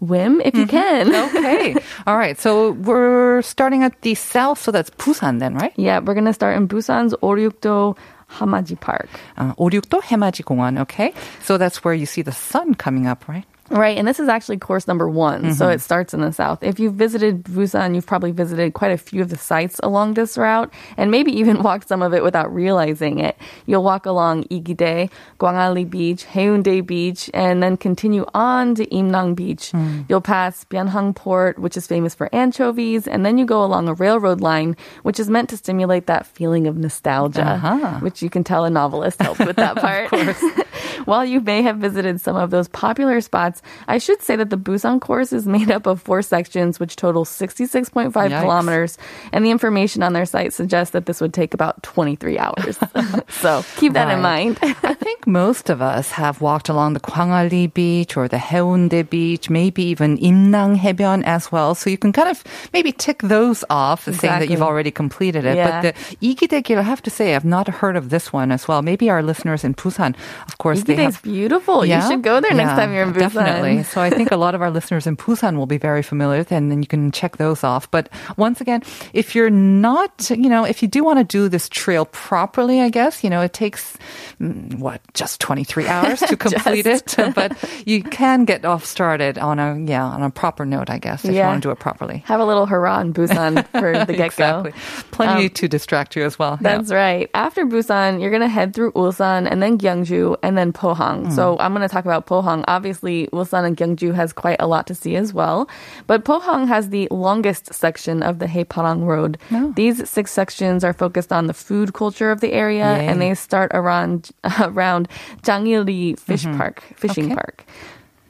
whim 0.00 0.40
if 0.40 0.54
you 0.54 0.66
mm-hmm. 0.66 0.70
can. 0.70 1.14
okay. 1.36 1.76
All 2.06 2.16
right. 2.16 2.38
So 2.38 2.72
we're 2.72 3.42
starting 3.42 3.82
at 3.82 4.00
the 4.02 4.14
south, 4.14 4.60
so 4.60 4.70
that's 4.70 4.90
Busan 4.90 5.38
then, 5.38 5.54
right? 5.54 5.72
Yeah, 5.76 6.00
we're 6.00 6.14
going 6.14 6.26
to 6.26 6.32
start 6.32 6.56
in 6.56 6.68
Busan's 6.68 7.14
Oryukdo 7.22 7.96
Haemaji 8.38 8.80
Park. 8.80 9.08
Uh, 9.36 9.54
Oryukdo 9.54 10.02
Haemaji 10.02 10.44
Gongwon, 10.44 10.80
okay? 10.80 11.12
So 11.42 11.58
that's 11.58 11.84
where 11.84 11.94
you 11.94 12.06
see 12.06 12.22
the 12.22 12.32
sun 12.32 12.74
coming 12.74 13.06
up, 13.06 13.28
right? 13.28 13.44
Right, 13.70 13.96
and 13.96 14.06
this 14.08 14.18
is 14.18 14.28
actually 14.28 14.58
course 14.58 14.88
number 14.88 15.08
one, 15.08 15.54
so 15.54 15.68
it 15.68 15.80
starts 15.80 16.12
in 16.12 16.20
the 16.20 16.32
south. 16.32 16.62
If 16.64 16.80
you've 16.80 16.94
visited 16.94 17.44
Busan, 17.44 17.94
you've 17.94 18.04
probably 18.06 18.32
visited 18.32 18.74
quite 18.74 18.90
a 18.90 18.98
few 18.98 19.22
of 19.22 19.28
the 19.30 19.36
sites 19.38 19.78
along 19.84 20.14
this 20.14 20.36
route, 20.36 20.72
and 20.96 21.10
maybe 21.10 21.30
even 21.38 21.62
walked 21.68 21.86
some 21.86 22.02
of 22.02 22.12
it 22.12 22.24
without 22.24 22.52
realizing 22.52 23.20
it. 23.20 23.36
You'll 23.66 23.84
walk 23.84 24.06
along 24.06 24.44
Igidae, 24.44 25.08
Gwangalli 25.38 25.88
Beach, 25.88 26.24
Haeundae 26.26 26.84
Beach, 26.84 27.30
and 27.32 27.62
then 27.62 27.76
continue 27.76 28.26
on 28.34 28.74
to 28.74 28.86
Imnang 28.86 29.36
Beach. 29.36 29.72
You'll 30.08 30.20
pass 30.20 30.64
Byeonhang 30.64 31.14
Port, 31.14 31.56
which 31.58 31.76
is 31.76 31.86
famous 31.86 32.12
for 32.14 32.28
anchovies, 32.34 33.06
and 33.06 33.24
then 33.24 33.38
you 33.38 33.44
go 33.46 33.64
along 33.64 33.88
a 33.88 33.94
railroad 33.94 34.40
line, 34.40 34.76
which 35.04 35.20
is 35.20 35.30
meant 35.30 35.48
to 35.50 35.56
stimulate 35.56 36.06
that 36.06 36.26
feeling 36.26 36.66
of 36.66 36.76
nostalgia, 36.76 37.46
Uh-huh. 37.46 38.00
which 38.00 38.20
you 38.20 38.30
can 38.30 38.42
tell 38.42 38.64
a 38.64 38.70
novelist 38.70 39.22
helped 39.22 39.40
with 39.46 39.56
that 39.56 39.76
part. 39.84 40.10
While 41.06 41.24
you 41.24 41.40
may 41.40 41.62
have 41.62 41.78
visited 41.78 42.20
some 42.20 42.36
of 42.36 42.50
those 42.50 42.68
popular 42.68 43.20
spots 43.20 43.59
I 43.88 43.98
should 43.98 44.22
say 44.22 44.36
that 44.36 44.50
the 44.50 44.56
Busan 44.56 45.00
course 45.00 45.32
is 45.32 45.46
made 45.56 45.70
up 45.70 45.86
of 45.86 46.00
four 46.02 46.22
sections, 46.22 46.78
which 46.80 46.96
total 46.96 47.24
66.5 47.24 48.12
Yikes. 48.12 48.40
kilometers. 48.40 48.98
And 49.32 49.44
the 49.44 49.50
information 49.50 50.02
on 50.02 50.12
their 50.12 50.26
site 50.26 50.52
suggests 50.52 50.92
that 50.92 51.06
this 51.06 51.20
would 51.20 51.34
take 51.34 51.54
about 51.54 51.82
23 51.82 52.38
hours. 52.38 52.78
so 53.28 53.64
keep 53.76 53.92
that 53.94 54.10
in 54.10 54.20
mind. 54.20 54.58
I 54.62 54.94
think 54.94 55.26
most 55.26 55.70
of 55.70 55.80
us 55.82 56.10
have 56.12 56.40
walked 56.40 56.68
along 56.68 56.94
the 56.94 57.00
Gwangalli 57.00 57.72
Beach 57.72 58.16
or 58.16 58.28
the 58.28 58.36
Haeundae 58.38 59.08
Beach, 59.08 59.50
maybe 59.50 59.82
even 59.84 60.18
Imnang 60.18 60.76
Haebyeon 60.78 61.22
as 61.24 61.50
well. 61.52 61.74
So 61.74 61.90
you 61.90 61.98
can 61.98 62.12
kind 62.12 62.28
of 62.28 62.42
maybe 62.72 62.92
tick 62.92 63.22
those 63.22 63.64
off, 63.70 64.04
saying 64.04 64.40
that 64.40 64.48
you've 64.50 64.62
already 64.62 64.90
completed 64.90 65.44
it. 65.44 65.56
Yeah. 65.56 65.82
But 65.82 65.82
the 65.82 65.92
Igidaegil, 66.26 66.78
I 66.78 66.82
have 66.82 67.02
to 67.02 67.10
say, 67.10 67.34
I've 67.34 67.44
not 67.44 67.68
heard 67.68 67.96
of 67.96 68.10
this 68.10 68.32
one 68.32 68.52
as 68.52 68.66
well. 68.68 68.82
Maybe 68.82 69.10
our 69.10 69.22
listeners 69.22 69.64
in 69.64 69.74
Busan, 69.74 70.14
of 70.46 70.58
course, 70.58 70.82
they 70.84 70.94
Igidae 70.96 71.08
is 71.08 71.14
have. 71.16 71.22
beautiful. 71.22 71.84
You 71.84 72.00
should 72.02 72.22
go 72.22 72.40
there 72.40 72.52
next 72.54 72.70
Yeah, 72.70 72.76
time 72.76 72.92
you're 72.94 73.02
in 73.04 73.12
Busan. 73.12 73.18
Definitely. 73.20 73.49
So 73.84 74.00
I 74.00 74.10
think 74.10 74.30
a 74.30 74.36
lot 74.36 74.54
of 74.54 74.62
our 74.62 74.70
listeners 74.70 75.06
in 75.06 75.16
Busan 75.16 75.56
will 75.56 75.66
be 75.66 75.78
very 75.78 76.02
familiar 76.02 76.38
with 76.38 76.52
it, 76.52 76.56
and 76.56 76.70
then 76.70 76.82
you 76.82 76.86
can 76.88 77.10
check 77.10 77.36
those 77.36 77.64
off. 77.64 77.90
But 77.90 78.08
once 78.36 78.60
again, 78.60 78.82
if 79.12 79.34
you're 79.34 79.50
not, 79.50 80.30
you 80.30 80.48
know, 80.48 80.64
if 80.64 80.82
you 80.82 80.88
do 80.88 81.02
want 81.04 81.18
to 81.18 81.24
do 81.24 81.48
this 81.48 81.68
trail 81.68 82.04
properly, 82.06 82.80
I 82.80 82.88
guess, 82.88 83.22
you 83.24 83.30
know, 83.30 83.40
it 83.42 83.52
takes, 83.52 83.96
mm, 84.40 84.78
what, 84.78 85.00
just 85.14 85.40
23 85.40 85.86
hours 85.88 86.20
to 86.20 86.36
complete 86.46 86.86
it. 86.86 87.14
But 87.34 87.56
you 87.86 88.02
can 88.02 88.44
get 88.44 88.64
off 88.64 88.84
started 88.84 89.38
on 89.38 89.58
a, 89.58 89.78
yeah, 89.78 90.04
on 90.04 90.22
a 90.22 90.30
proper 90.30 90.64
note, 90.64 90.90
I 90.90 90.98
guess, 90.98 91.24
if 91.24 91.30
you 91.32 91.36
Yeah. 91.38 91.48
want 91.48 91.62
to 91.62 91.68
do 91.68 91.72
it 91.72 91.78
properly. 91.78 92.22
Have 92.26 92.40
a 92.40 92.44
little 92.44 92.66
hurrah 92.66 93.00
in 93.00 93.12
Busan 93.14 93.66
for 93.78 94.04
the 94.04 94.12
get 94.16 94.36
go. 94.36 94.60
Exactly. 94.64 94.72
Plenty 95.10 95.44
Um, 95.46 95.50
to 95.50 95.68
distract 95.68 96.16
you 96.16 96.24
as 96.24 96.38
well. 96.38 96.58
Yeah. 96.60 96.76
That's 96.78 96.90
right. 96.92 97.28
After 97.34 97.64
Busan, 97.66 98.20
you're 98.20 98.30
going 98.30 98.42
to 98.42 98.48
head 98.48 98.74
through 98.74 98.92
Ulsan 98.92 99.48
and 99.50 99.62
then 99.62 99.78
Gyeongju 99.78 100.36
and 100.42 100.56
then 100.58 100.72
Pohang. 100.72 101.32
So 101.32 101.56
I'm 101.58 101.72
going 101.74 101.86
to 101.86 101.92
talk 101.92 102.04
about 102.04 102.26
Pohang. 102.26 102.64
Obviously, 102.68 103.28
Ulsan 103.30 103.64
and 103.64 103.76
Gyeongju 103.76 104.14
has 104.14 104.32
quite 104.32 104.60
a 104.60 104.66
lot 104.66 104.86
to 104.86 104.94
see 104.94 105.16
as 105.16 105.32
well. 105.32 105.68
But 106.06 106.24
Pohang 106.24 106.66
has 106.68 106.90
the 106.90 107.08
longest 107.10 107.72
section 107.72 108.22
of 108.22 108.38
the 108.38 108.46
Haeparang 108.46 109.04
Road. 109.04 109.38
Oh. 109.50 109.72
These 109.76 110.08
six 110.08 110.32
sections 110.32 110.84
are 110.84 110.92
focused 110.92 111.32
on 111.32 111.46
the 111.46 111.54
food 111.54 111.94
culture 111.94 112.30
of 112.30 112.40
the 112.40 112.52
area, 112.52 112.96
Yay. 112.96 113.06
and 113.06 113.20
they 113.20 113.34
start 113.34 113.70
around 113.74 114.30
around 114.60 115.08
Jangili 115.42 116.18
Fish 116.18 116.44
mm-hmm. 116.44 116.56
Park, 116.56 116.82
fishing 116.96 117.26
okay. 117.26 117.34
park. 117.34 117.64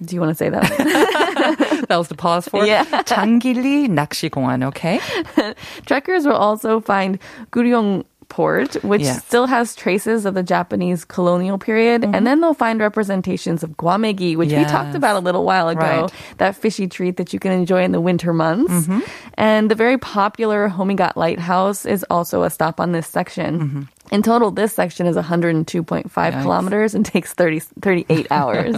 Do 0.02 0.14
you 0.14 0.20
want 0.20 0.30
to 0.30 0.34
say 0.34 0.48
that? 0.48 0.62
that 1.88 1.96
was 1.96 2.08
the 2.08 2.14
pause 2.14 2.48
for 2.48 2.64
yeah. 2.64 2.84
Changili 3.02 3.86
Nakshikwan, 3.86 4.64
okay? 4.64 4.98
Trekkers 5.86 6.24
will 6.24 6.36
also 6.36 6.80
find 6.80 7.18
Guryong 7.52 8.04
Port, 8.30 8.80
which 8.82 9.02
Yeah. 9.02 9.18
still 9.18 9.46
has 9.46 9.74
traces 9.74 10.24
of 10.24 10.32
the 10.32 10.42
Japanese 10.42 11.04
colonial 11.04 11.58
period, 11.58 12.04
and 12.04 12.14
mm-hmm. 12.14 12.24
then 12.24 12.40
they'll 12.40 12.54
find 12.54 12.80
representations 12.80 13.62
of 13.62 13.76
gwamegi, 13.76 14.36
which 14.38 14.54
we 14.54 14.64
talked 14.64 14.94
about 14.94 15.16
a 15.16 15.20
little 15.20 15.44
while 15.44 15.68
ago, 15.68 16.06
Right. 16.06 16.12
that 16.38 16.56
fishy 16.56 16.86
treat 16.88 17.18
that 17.18 17.34
you 17.34 17.38
can 17.42 17.52
enjoy 17.52 17.82
in 17.82 17.92
the 17.92 18.00
winter 18.00 18.32
months. 18.32 18.72
Mm-hmm. 18.72 19.00
And 19.34 19.70
the 19.70 19.74
very 19.74 19.98
popular 19.98 20.68
Homigot 20.68 21.16
Lighthouse 21.16 21.84
is 21.84 22.06
also 22.08 22.42
a 22.44 22.50
stop 22.50 22.80
on 22.80 22.92
this 22.92 23.06
section. 23.06 23.52
Mm-hmm. 23.60 23.82
In 24.10 24.22
total, 24.22 24.50
this 24.50 24.72
section 24.72 25.06
is 25.06 25.16
102.5 25.16 26.10
Yikes. 26.10 26.42
kilometers 26.42 26.94
and 26.94 27.06
takes 27.06 27.32
30, 27.32 27.60
38 27.60 28.26
hours. 28.30 28.76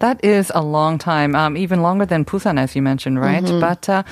That 0.00 0.24
is 0.24 0.50
a 0.54 0.60
long 0.60 0.98
time, 0.98 1.34
um, 1.36 1.56
even 1.56 1.80
longer 1.80 2.04
than 2.04 2.24
Busan, 2.24 2.58
as 2.58 2.74
you 2.74 2.82
mentioned, 2.82 3.20
right? 3.20 3.42
Mm-hmm. 3.42 3.60
But 3.60 3.88
uh, 3.88 4.02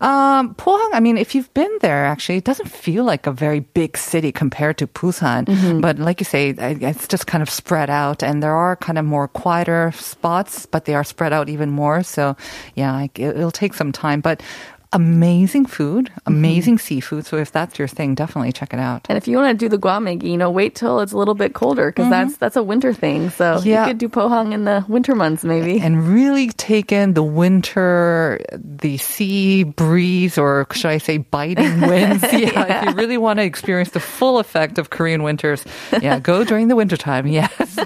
um, 0.00 0.54
Pohang, 0.56 0.90
I 0.92 1.00
mean, 1.00 1.16
if 1.16 1.34
you've 1.34 1.52
been 1.54 1.70
there, 1.80 2.04
actually, 2.04 2.38
it 2.38 2.44
doesn't 2.44 2.68
feel 2.68 3.04
like 3.04 3.26
a 3.26 3.32
very 3.32 3.60
big 3.60 3.96
city 3.96 4.32
compared 4.32 4.76
to 4.78 4.86
Busan. 4.88 5.46
Mm-hmm. 5.46 5.80
But 5.80 5.98
like 5.98 6.20
you 6.20 6.24
say, 6.24 6.50
it's 6.50 7.06
just 7.06 7.26
kind 7.26 7.42
of 7.42 7.48
spread 7.48 7.90
out, 7.90 8.22
and 8.22 8.42
there 8.42 8.54
are 8.54 8.74
kind 8.76 8.98
of 8.98 9.04
more 9.04 9.28
quieter 9.28 9.92
spots, 9.94 10.66
but 10.66 10.84
they 10.84 10.94
are 10.94 11.04
spread 11.04 11.32
out 11.32 11.48
even 11.48 11.70
more. 11.70 12.02
So, 12.02 12.36
yeah, 12.74 13.06
it'll 13.14 13.50
take 13.50 13.74
some 13.74 13.92
time, 13.92 14.20
but. 14.20 14.42
Amazing 14.92 15.66
food, 15.66 16.06
Mm-hmm. 16.06 16.34
amazing 16.34 16.78
seafood. 16.78 17.26
So 17.26 17.36
if 17.36 17.52
that's 17.52 17.78
your 17.78 17.88
thing, 17.88 18.14
definitely 18.14 18.52
check 18.52 18.72
it 18.72 18.80
out. 18.80 19.06
And 19.08 19.16
if 19.18 19.28
you 19.28 19.36
want 19.36 19.50
to 19.58 19.64
do 19.64 19.68
the 19.68 19.78
gwamegi, 19.78 20.24
you 20.30 20.36
know, 20.36 20.50
wait 20.50 20.74
till 20.74 21.00
it's 21.00 21.12
a 21.12 21.18
little 21.18 21.34
bit 21.34 21.54
colder 21.54 21.90
because 21.90 22.10
that's 22.10 22.36
that's 22.38 22.56
a 22.56 22.62
winter 22.62 22.92
thing. 22.94 23.30
So 23.30 23.60
Yeah. 23.62 23.82
you 23.86 23.90
could 23.90 23.98
do 23.98 24.08
pohang 24.08 24.52
in 24.52 24.64
the 24.64 24.84
winter 24.88 25.14
months, 25.14 25.44
maybe. 25.44 25.80
and 25.80 26.06
really 26.08 26.48
take 26.50 26.90
in 26.92 27.14
the 27.14 27.22
winter, 27.22 28.40
the 28.56 28.96
sea 28.98 29.64
breeze, 29.64 30.38
or 30.38 30.66
should 30.72 30.90
I 30.90 30.98
say 30.98 31.18
biting 31.18 31.80
winds. 31.90 32.22
Yeah, 32.32 32.82
if 32.82 32.84
you 32.90 32.94
really 32.94 33.18
want 33.18 33.38
to 33.38 33.44
experience 33.44 33.90
the 33.90 34.00
full 34.00 34.38
effect 34.38 34.78
of 34.78 34.90
Korean 34.90 35.22
winters, 35.22 35.64
yeah, 36.00 36.18
go 36.18 36.44
during 36.44 36.68
the 36.68 36.76
wintertime. 36.76 37.26
Yes. 37.36 37.78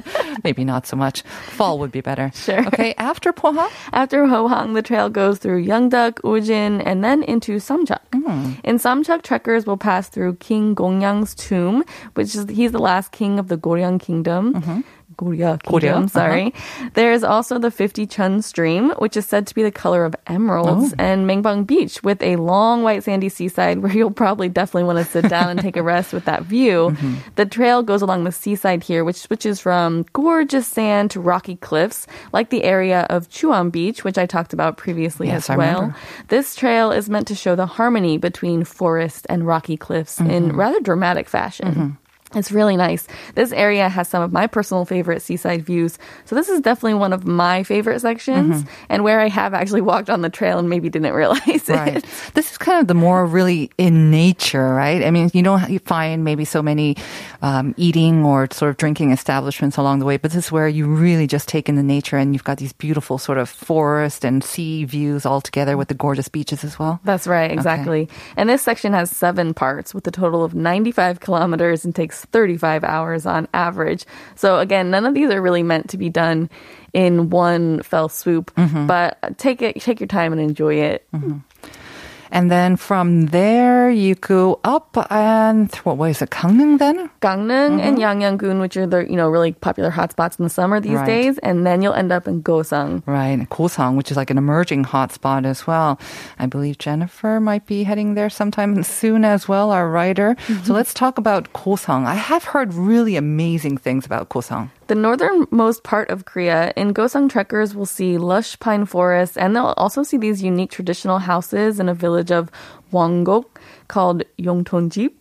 Maybe 0.44 0.64
not 0.64 0.86
so 0.86 0.96
much. 0.96 1.22
Fall 1.56 1.78
would 1.80 1.92
be 1.92 2.00
better. 2.00 2.30
Sure. 2.40 2.66
Okay, 2.68 2.94
after 2.96 3.32
Pohang? 3.32 3.68
After 3.92 4.24
Pohang, 4.24 4.72
the 4.74 4.80
trail 4.82 5.10
goes 5.10 5.38
through 5.38 5.64
Yeongdeok, 5.66 6.20
Uljin, 6.24 6.80
and 6.90 7.04
then 7.04 7.22
into 7.22 7.52
Samcheok. 7.58 8.00
In 8.12 8.20
hmm. 8.20 8.52
Samchak, 8.64 9.22
trekkers 9.22 9.64
will 9.64 9.76
pass 9.76 10.08
through 10.08 10.34
King 10.36 10.74
Gongyang's 10.74 11.36
tomb, 11.36 11.84
which 12.14 12.34
is 12.34 12.48
he's 12.50 12.72
the 12.72 12.80
last 12.80 13.12
king 13.12 13.38
of 13.38 13.46
the 13.46 13.56
Goryeo 13.56 14.00
Kingdom. 14.00 14.54
Mm-hmm. 14.54 14.80
Goryeo 15.20 15.62
Kingdom, 15.62 15.80
Goryeo, 15.80 15.96
uh-huh. 15.96 16.06
sorry. 16.08 16.54
There 16.94 17.12
is 17.12 17.22
also 17.22 17.58
the 17.58 17.70
50 17.70 18.06
Chun 18.06 18.42
stream, 18.42 18.90
which 18.98 19.16
is 19.16 19.26
said 19.26 19.46
to 19.48 19.54
be 19.54 19.62
the 19.62 19.70
color 19.70 20.04
of 20.04 20.16
emeralds, 20.26 20.92
oh. 20.92 20.96
and 20.98 21.28
Maengbang 21.28 21.66
Beach 21.66 22.02
with 22.02 22.22
a 22.22 22.36
long 22.36 22.82
white 22.82 23.04
sandy 23.04 23.28
seaside 23.28 23.78
where 23.82 23.92
you'll 23.92 24.10
probably 24.10 24.48
definitely 24.48 24.84
want 24.84 24.98
to 24.98 25.04
sit 25.04 25.28
down 25.28 25.50
and 25.50 25.60
take 25.60 25.76
a 25.76 25.82
rest 25.82 26.12
with 26.12 26.24
that 26.24 26.42
view. 26.42 26.90
Mm-hmm. 26.90 27.14
The 27.36 27.46
trail 27.46 27.82
goes 27.82 28.02
along 28.02 28.24
the 28.24 28.32
seaside 28.32 28.82
here, 28.82 29.04
which 29.04 29.16
switches 29.16 29.60
from 29.60 30.06
gorgeous 30.12 30.66
sand 30.66 31.10
to 31.12 31.20
rocky 31.20 31.56
cliffs, 31.56 32.06
like 32.32 32.50
the 32.50 32.64
area 32.64 33.06
of 33.10 33.28
Chuam 33.28 33.70
Beach, 33.70 34.04
which 34.04 34.18
I 34.18 34.26
talked 34.26 34.52
about 34.52 34.76
previously 34.76 35.26
Yes, 35.26 35.50
as 35.50 35.56
well. 35.56 35.94
This 36.28 36.54
trail 36.54 36.92
is 36.92 37.10
meant 37.10 37.26
to 37.28 37.34
show 37.34 37.54
the 37.54 37.66
harmony 37.66 38.16
between 38.18 38.64
forest 38.64 39.26
and 39.28 39.46
rocky 39.46 39.76
cliffs 39.76 40.18
in 40.20 40.26
mm-hmm. 40.26 40.58
rather 40.58 40.80
dramatic 40.80 41.28
fashion. 41.28 41.68
Mm-hmm. 41.68 41.90
It's 42.34 42.52
really 42.52 42.76
nice. 42.76 43.08
This 43.34 43.52
area 43.52 43.88
has 43.88 44.06
some 44.06 44.22
of 44.22 44.32
my 44.32 44.46
personal 44.46 44.84
favorite 44.84 45.20
seaside 45.20 45.64
views. 45.64 45.98
So 46.26 46.36
this 46.36 46.48
is 46.48 46.60
definitely 46.60 46.94
one 46.94 47.12
of 47.12 47.26
my 47.26 47.64
favorite 47.64 48.00
sections 48.00 48.64
and 48.88 49.02
where 49.02 49.18
I 49.18 49.28
have 49.28 49.52
actually 49.52 49.80
walked 49.80 50.08
on 50.08 50.20
the 50.20 50.30
trail 50.30 50.58
and 50.58 50.70
maybe 50.70 50.88
didn't 50.88 51.12
realize 51.14 51.68
it. 51.68 51.70
Right. 51.70 52.04
This 52.34 52.52
is 52.52 52.58
kind 52.58 52.80
of 52.80 52.86
the 52.86 52.94
more 52.94 53.26
really 53.26 53.72
in 53.78 54.12
nature, 54.12 54.74
right? 54.74 55.02
I 55.02 55.10
mean, 55.10 55.30
you 55.34 55.42
don't 55.42 55.68
you 55.70 55.80
find 55.80 56.22
maybe 56.22 56.44
so 56.44 56.62
many 56.62 56.96
um, 57.42 57.74
eating 57.76 58.24
or 58.24 58.46
sort 58.52 58.70
of 58.70 58.76
drinking 58.76 59.10
establishments 59.10 59.76
along 59.76 59.98
the 59.98 60.04
way, 60.04 60.16
but 60.16 60.30
this 60.30 60.46
is 60.46 60.52
where 60.52 60.68
you 60.68 60.86
really 60.86 61.26
just 61.26 61.48
take 61.48 61.68
in 61.68 61.74
the 61.74 61.82
nature 61.82 62.16
and 62.16 62.32
you've 62.32 62.44
got 62.44 62.58
these 62.58 62.72
beautiful 62.72 63.18
sort 63.18 63.38
of 63.38 63.48
forest 63.48 64.24
and 64.24 64.44
sea 64.44 64.84
views 64.84 65.26
all 65.26 65.40
together 65.40 65.76
with 65.76 65.88
the 65.88 65.94
gorgeous 65.94 66.28
beaches 66.28 66.62
as 66.62 66.78
well. 66.78 67.00
That's 67.02 67.26
right, 67.26 67.50
exactly. 67.50 68.08
And 68.36 68.48
this 68.48 68.62
section 68.62 68.92
has 68.92 69.10
seven 69.10 69.52
parts 69.52 69.92
with 69.94 70.06
a 70.06 70.12
total 70.12 70.44
of 70.44 70.54
95 70.54 71.18
kilometers 71.18 71.84
and 71.84 71.92
takes 71.94 72.19
35 72.26 72.84
hours 72.84 73.26
on 73.26 73.48
average. 73.54 74.06
So 74.34 74.58
again, 74.58 74.90
none 74.90 75.06
of 75.06 75.14
these 75.14 75.30
are 75.30 75.40
really 75.40 75.62
meant 75.62 75.90
to 75.90 75.98
be 75.98 76.08
done 76.08 76.50
in 76.92 77.30
one 77.30 77.82
fell 77.82 78.08
swoop, 78.08 78.54
mm-hmm. 78.54 78.86
but 78.86 79.38
take 79.38 79.62
it, 79.62 79.80
take 79.80 80.00
your 80.00 80.08
time 80.08 80.32
and 80.32 80.40
enjoy 80.40 80.74
it. 80.74 81.06
Mm-hmm. 81.12 81.38
And 82.32 82.50
then 82.50 82.76
from 82.76 83.26
there, 83.26 83.90
you 83.90 84.14
go 84.14 84.60
up 84.64 84.96
and 85.10 85.74
what 85.82 85.96
was 85.96 86.22
it? 86.22 86.30
Gangneung 86.30 86.78
then? 86.78 87.10
Gangneung 87.20 87.80
and 87.80 87.98
mm-hmm. 87.98 88.22
Yangyang-gun, 88.22 88.60
which 88.60 88.76
are 88.76 88.86
the 88.86 89.02
you 89.10 89.16
know 89.16 89.28
really 89.28 89.52
popular 89.52 89.90
hotspots 89.90 90.38
in 90.38 90.44
the 90.44 90.50
summer 90.50 90.80
these 90.80 90.92
Right. 90.92 91.06
days, 91.06 91.38
and 91.38 91.66
then 91.66 91.82
you'll 91.82 91.94
end 91.94 92.12
up 92.12 92.28
in 92.28 92.42
Goseong. 92.42 93.02
Right. 93.06 93.34
and 93.34 93.48
Goseong, 93.50 93.96
which 93.96 94.10
is 94.10 94.16
like 94.16 94.30
an 94.30 94.38
emerging 94.38 94.84
hotspot 94.84 95.44
as 95.46 95.66
well. 95.66 95.98
I 96.38 96.46
believe 96.46 96.78
Jennifer 96.78 97.40
might 97.40 97.66
be 97.66 97.82
heading 97.82 98.14
there 98.14 98.30
sometime 98.30 98.82
soon 98.82 99.24
as 99.24 99.48
well, 99.48 99.70
our 99.70 99.90
writer. 99.90 100.36
So 100.46 100.54
mm-hmm. 100.54 100.72
let's 100.72 100.94
talk 100.94 101.18
about 101.18 101.52
Goseong. 101.52 102.06
I 102.06 102.14
have 102.14 102.44
heard 102.44 102.74
really 102.74 103.16
amazing 103.16 103.78
things 103.78 104.06
about 104.06 104.28
Goseong. 104.28 104.70
The 104.90 104.96
northernmost 104.96 105.84
part 105.84 106.10
of 106.10 106.24
Korea, 106.24 106.72
in 106.74 106.92
Goseong 106.92 107.30
trekkers 107.30 107.76
will 107.76 107.86
see 107.86 108.18
lush 108.18 108.58
pine 108.58 108.86
forests, 108.86 109.36
and 109.36 109.54
they'll 109.54 109.72
also 109.76 110.02
see 110.02 110.16
these 110.16 110.42
unique 110.42 110.72
traditional 110.72 111.20
houses 111.20 111.78
in 111.78 111.88
a 111.88 111.94
village 111.94 112.32
of 112.32 112.50
Wanggok 112.92 113.44
called 113.86 114.24
Yongtonjip. 114.36 115.12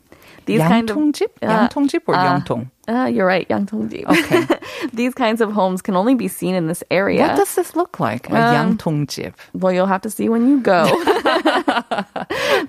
These 0.45 0.61
kind 0.61 0.89
of 0.89 0.97
uh, 0.97 1.69
or 2.07 2.15
uh, 2.15 2.39
Yangtong? 2.41 2.71
Uh, 2.87 3.05
you're 3.05 3.27
right, 3.27 3.47
Yangtongjip. 3.47 4.05
Okay. 4.05 4.59
These 4.93 5.13
kinds 5.13 5.41
of 5.41 5.51
homes 5.51 5.83
can 5.83 5.95
only 5.95 6.15
be 6.15 6.27
seen 6.27 6.55
in 6.55 6.65
this 6.65 6.83
area. 6.89 7.27
What 7.27 7.35
does 7.37 7.53
this 7.53 7.75
look 7.75 7.99
like? 7.99 8.27
A 8.31 8.35
Um, 8.35 8.77
Yangtongjip. 8.77 9.35
Well, 9.53 9.71
you'll 9.71 9.85
have 9.85 10.01
to 10.01 10.09
see 10.09 10.27
when 10.29 10.49
you 10.49 10.59
go. 10.59 10.85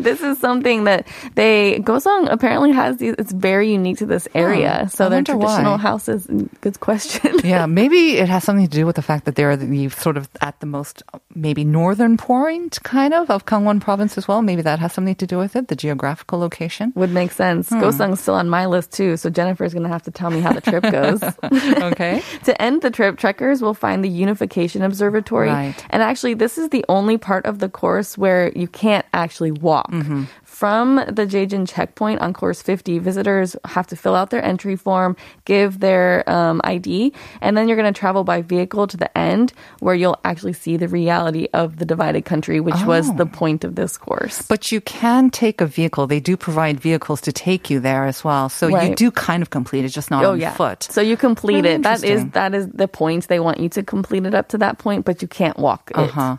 this 0.08 0.22
is 0.22 0.38
something 0.38 0.84
that 0.84 1.06
they 1.34 1.80
Gosong 1.80 2.30
apparently 2.30 2.72
has. 2.72 2.98
These, 2.98 3.14
it's 3.18 3.32
very 3.32 3.70
unique 3.72 3.98
to 3.98 4.06
this 4.06 4.28
area. 4.34 4.88
so 4.90 5.06
I 5.06 5.08
their 5.08 5.22
traditional 5.22 5.76
why. 5.76 5.78
houses. 5.78 6.26
Good 6.60 6.80
question. 6.80 7.40
yeah, 7.44 7.66
maybe 7.80 8.18
it 8.18 8.28
has 8.28 8.44
something 8.44 8.66
to 8.66 8.70
do 8.70 8.86
with 8.86 8.96
the 8.96 9.02
fact 9.02 9.24
that 9.26 9.34
they're 9.36 9.56
the 9.56 9.88
sort 9.90 10.16
of 10.16 10.28
at 10.40 10.58
the 10.60 10.66
most 10.66 11.02
maybe 11.34 11.64
northern 11.64 12.16
point 12.16 12.82
kind 12.82 13.14
of 13.14 13.30
of 13.30 13.44
Gangwon 13.46 13.80
province 13.80 14.16
as 14.18 14.26
well. 14.26 14.42
Maybe 14.42 14.62
that 14.62 14.78
has 14.78 14.92
something 14.92 15.14
to 15.16 15.26
do 15.26 15.38
with 15.38 15.56
it, 15.56 15.68
the 15.68 15.76
geographical 15.76 16.38
location. 16.38 16.92
Would 16.96 17.10
make 17.10 17.32
sense. 17.32 17.68
Hmm. 17.68 17.82
Gosong's 17.82 18.20
still 18.20 18.34
on 18.34 18.48
my 18.48 18.66
list 18.66 18.92
too, 18.92 19.16
so 19.16 19.30
Jennifer's 19.30 19.74
gonna 19.74 19.88
have 19.88 20.02
to 20.04 20.10
tell 20.10 20.30
me 20.30 20.40
how 20.40 20.52
the 20.52 20.60
trip 20.60 20.84
goes. 20.84 21.22
Okay. 21.90 22.22
to 22.44 22.60
end 22.62 22.82
the 22.82 22.90
trip, 22.90 23.18
trekkers 23.18 23.62
will 23.62 23.74
find 23.74 24.04
the 24.04 24.08
Unification 24.08 24.82
Observatory. 24.82 25.48
Right. 25.48 25.86
And 25.90 26.02
actually, 26.02 26.34
this 26.34 26.58
is 26.58 26.68
the 26.70 26.84
only 26.88 27.18
part 27.18 27.46
of 27.46 27.58
the 27.58 27.68
course 27.68 28.16
where 28.16 28.52
you 28.54 28.68
can't 28.68 29.04
actually 29.12 29.50
walk. 29.50 29.89
Mm-hmm. 29.90 30.22
From 30.60 30.96
the 30.96 31.24
Jejin 31.24 31.66
checkpoint 31.66 32.20
on 32.20 32.34
course 32.34 32.60
50, 32.60 32.98
visitors 32.98 33.56
have 33.64 33.86
to 33.86 33.96
fill 33.96 34.14
out 34.14 34.28
their 34.28 34.44
entry 34.44 34.76
form, 34.76 35.16
give 35.46 35.80
their 35.80 36.28
um, 36.28 36.60
ID, 36.64 37.14
and 37.40 37.56
then 37.56 37.66
you're 37.66 37.78
going 37.78 37.90
to 37.90 37.98
travel 37.98 38.24
by 38.24 38.42
vehicle 38.42 38.86
to 38.88 38.98
the 38.98 39.08
end 39.16 39.54
where 39.78 39.94
you'll 39.94 40.20
actually 40.22 40.52
see 40.52 40.76
the 40.76 40.86
reality 40.86 41.48
of 41.54 41.78
the 41.78 41.86
divided 41.86 42.26
country, 42.26 42.60
which 42.60 42.76
was 42.84 43.08
Oh. 43.08 43.14
the 43.16 43.24
point 43.24 43.64
of 43.64 43.74
this 43.74 43.96
course. 43.96 44.42
But 44.42 44.70
you 44.70 44.82
can 44.82 45.30
take 45.30 45.62
a 45.62 45.66
vehicle. 45.66 46.06
They 46.06 46.20
do 46.20 46.36
provide 46.36 46.78
vehicles 46.78 47.22
to 47.22 47.32
take 47.32 47.70
you 47.70 47.80
there 47.80 48.04
as 48.04 48.22
well. 48.22 48.50
So 48.50 48.68
you 48.68 48.94
do 48.94 49.10
kind 49.10 49.40
of 49.42 49.48
complete 49.48 49.86
it, 49.86 49.88
just 49.96 50.10
not 50.10 50.26
Oh 50.26 50.32
on 50.32 50.40
yeah. 50.40 50.52
foot. 50.52 50.82
So 50.82 51.00
you 51.00 51.16
complete 51.16 51.64
Really 51.64 51.76
it. 51.76 51.82
That 51.84 52.04
is, 52.04 52.26
that 52.36 52.52
is 52.54 52.68
the 52.68 52.86
point. 52.86 53.28
They 53.28 53.40
want 53.40 53.60
you 53.60 53.70
to 53.70 53.82
complete 53.82 54.26
it 54.26 54.34
up 54.34 54.48
to 54.48 54.58
that 54.58 54.76
point, 54.76 55.06
but 55.06 55.22
you 55.22 55.28
can't 55.28 55.56
walk 55.58 55.90
it. 55.90 55.96
Uh-huh. 55.96 56.36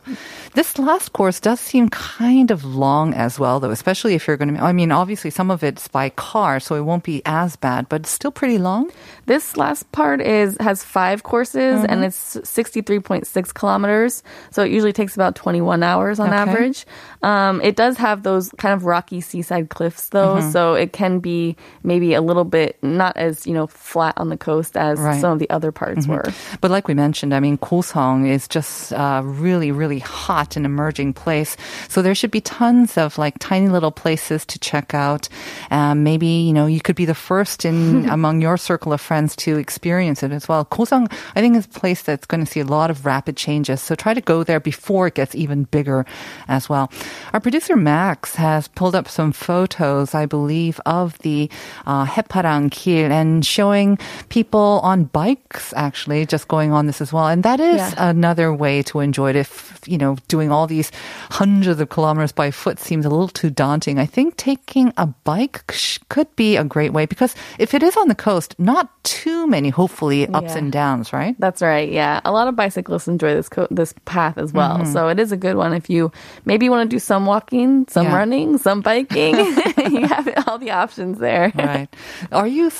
This 0.54 0.78
last 0.78 1.12
course 1.14 1.40
does 1.40 1.60
seem 1.60 1.90
kind 1.90 2.52
of 2.52 2.64
long 2.64 3.16
as 3.16 3.40
well, 3.40 3.60
though, 3.60 3.72
especially 3.72 4.11
if 4.16 4.28
you're 4.28 4.38
going 4.38 4.56
to. 4.56 4.62
I 4.64 4.72
mean, 4.74 4.92
obviously, 4.92 5.30
some 5.30 5.50
of 5.52 5.64
it's 5.64 5.88
by 5.88 6.10
car, 6.10 6.60
so 6.60 6.76
it 6.76 6.82
won't 6.82 7.04
be 7.04 7.22
as 7.26 7.56
bad, 7.56 7.90
but 7.90 8.02
it's 8.02 8.10
still 8.10 8.32
pretty 8.32 8.58
long. 8.58 8.92
This 9.26 9.56
last 9.58 9.92
part 9.92 10.22
is 10.22 10.58
has 10.60 10.84
five 10.84 11.24
courses 11.24 11.82
Mm-hmm. 11.82 11.92
and 11.92 12.04
it's 12.06 12.38
63.6 12.38 13.54
kilometers. 13.54 14.24
So 14.52 14.64
it 14.64 14.72
usually 14.72 14.94
takes 14.94 15.16
about 15.16 15.36
21 15.36 15.84
hours 15.84 16.20
on 16.20 16.30
Okay. 16.30 16.38
average. 16.38 16.86
Um, 17.22 17.62
it 17.62 17.76
does 17.76 17.98
have 17.98 18.24
those 18.24 18.50
kind 18.58 18.74
of 18.74 18.86
rocky 18.86 19.22
seaside 19.22 19.70
cliffs 19.70 20.10
though, 20.10 20.36
Mm-hmm. 20.36 20.52
so 20.52 20.74
it 20.74 20.94
can 20.94 21.20
be 21.20 21.56
maybe 21.84 22.14
a 22.14 22.22
little 22.22 22.44
bit 22.46 22.78
not 22.82 23.16
as 23.18 23.46
you 23.48 23.54
know 23.54 23.68
flat 23.68 24.14
on 24.18 24.30
the 24.30 24.38
coast 24.38 24.76
as 24.78 25.00
Right. 25.00 25.12
Mm-hmm. 25.14 25.22
some 25.22 25.32
of 25.34 25.40
the 25.40 25.50
other 25.50 25.72
parts 25.72 26.08
were. 26.08 26.26
But 26.62 26.72
like 26.72 26.88
we 26.88 26.94
mentioned, 26.94 27.34
I 27.34 27.40
mean, 27.40 27.58
Goseong 27.58 28.28
is 28.30 28.48
just 28.48 28.92
a 28.92 29.22
really, 29.24 29.72
really 29.72 30.00
hot 30.00 30.56
and 30.56 30.66
emerging 30.66 31.14
place. 31.14 31.56
So 31.90 32.02
there 32.02 32.16
should 32.16 32.32
be 32.32 32.42
tons 32.42 32.98
of 32.98 33.18
like 33.18 33.36
tiny 33.40 33.70
little 33.70 33.92
places 34.02 34.46
to 34.48 34.58
check 34.60 34.94
out. 34.94 35.30
Um, 35.70 36.04
maybe, 36.04 36.28
you 36.28 36.54
know, 36.54 36.66
you 36.66 36.82
could 36.82 36.96
be 36.96 37.06
the 37.06 37.14
first 37.30 37.66
in 37.66 38.10
among 38.18 38.42
your 38.42 38.58
circle 38.58 38.94
of 38.94 39.00
friends 39.02 39.36
to 39.46 39.58
experience 39.58 40.24
it 40.24 40.32
as 40.32 40.48
well. 40.50 40.66
Goseong, 40.66 41.06
I 41.36 41.42
think, 41.42 41.56
is 41.58 41.66
a 41.66 41.80
place 41.80 42.02
that's 42.02 42.26
going 42.26 42.44
to 42.44 42.50
see 42.52 42.60
a 42.62 42.66
lot 42.66 42.90
of 42.90 43.06
rapid 43.06 43.38
changes. 43.38 43.82
So 43.82 43.94
try 43.96 44.14
to 44.14 44.22
go 44.22 44.44
there 44.44 44.60
before 44.60 45.08
it 45.08 45.16
gets 45.16 45.36
even 45.36 45.64
bigger 45.70 46.06
as 46.48 46.68
well. 46.68 46.90
Our 47.34 47.40
producer 47.40 47.76
Max 47.76 48.36
has 48.36 48.68
pulled 48.70 48.96
up 48.96 49.08
some 49.08 49.32
photos, 49.32 50.16
I 50.16 50.26
believe, 50.26 50.80
of 50.86 51.18
the 51.20 51.50
uh, 51.86 52.06
Haeparang 52.06 52.72
Kil 52.72 53.12
and 53.12 53.46
showing 53.46 53.98
people 54.30 54.80
on 54.84 55.06
bikes 55.06 55.74
actually 55.76 56.26
just 56.26 56.48
going 56.48 56.72
on 56.72 56.88
this 56.88 57.02
as 57.02 57.14
well. 57.14 57.28
And 57.28 57.44
that 57.44 57.60
is 57.60 57.78
Yeah. 57.78 58.10
another 58.10 58.54
way 58.54 58.82
to 58.90 59.00
enjoy 59.00 59.30
it. 59.32 59.36
If, 59.36 59.80
you 59.86 59.98
know, 59.98 60.18
doing 60.28 60.52
all 60.52 60.66
these 60.68 60.92
hundreds 61.30 61.80
of 61.80 61.90
kilometers 61.90 62.32
by 62.32 62.52
foot 62.52 62.80
seems 62.80 63.06
a 63.06 63.10
little 63.10 63.28
too 63.30 63.50
daunting, 63.50 63.91
I 64.00 64.06
think 64.06 64.38
taking 64.38 64.94
a 64.98 65.08
bike 65.08 65.64
could 66.10 66.34
be 66.36 66.56
a 66.58 66.64
great 66.64 66.94
way 66.94 67.06
because 67.06 67.36
if 67.60 67.74
it 67.74 67.84
is 67.84 67.96
on 67.98 68.08
the 68.08 68.16
coast, 68.16 68.56
not 68.60 68.90
too 69.04 69.48
many, 69.48 69.70
hopefully, 69.70 70.28
ups 70.28 70.52
Yeah. 70.54 70.58
and 70.58 70.72
downs, 70.72 71.12
right? 71.14 71.36
That's 71.40 71.62
right. 71.62 71.90
Yeah, 71.92 72.22
a 72.26 72.32
lot 72.32 72.48
of 72.48 72.56
bicyclists 72.56 73.08
enjoy 73.08 73.34
this 73.36 73.50
co- 73.50 73.68
this 73.72 73.94
path 74.06 74.38
as 74.38 74.54
well. 74.54 74.78
Mm-hmm. 74.80 74.92
So 74.94 75.08
it 75.10 75.20
is 75.20 75.32
a 75.32 75.38
good 75.38 75.56
one 75.56 75.74
if 75.74 75.90
you 75.90 76.12
maybe 76.46 76.70
want 76.70 76.90
to 76.90 76.94
do 76.96 77.00
some 77.00 77.26
walking, 77.26 77.86
some 77.90 78.06
Yeah. 78.08 78.16
running, 78.16 78.58
some 78.58 78.82
biking. 78.82 79.36
you 79.92 80.08
have 80.08 80.28
all 80.48 80.58
the 80.58 80.72
options 80.72 81.18
there. 81.20 81.52
Right. 81.56 81.88
Are 82.32 82.48
you 82.48 82.72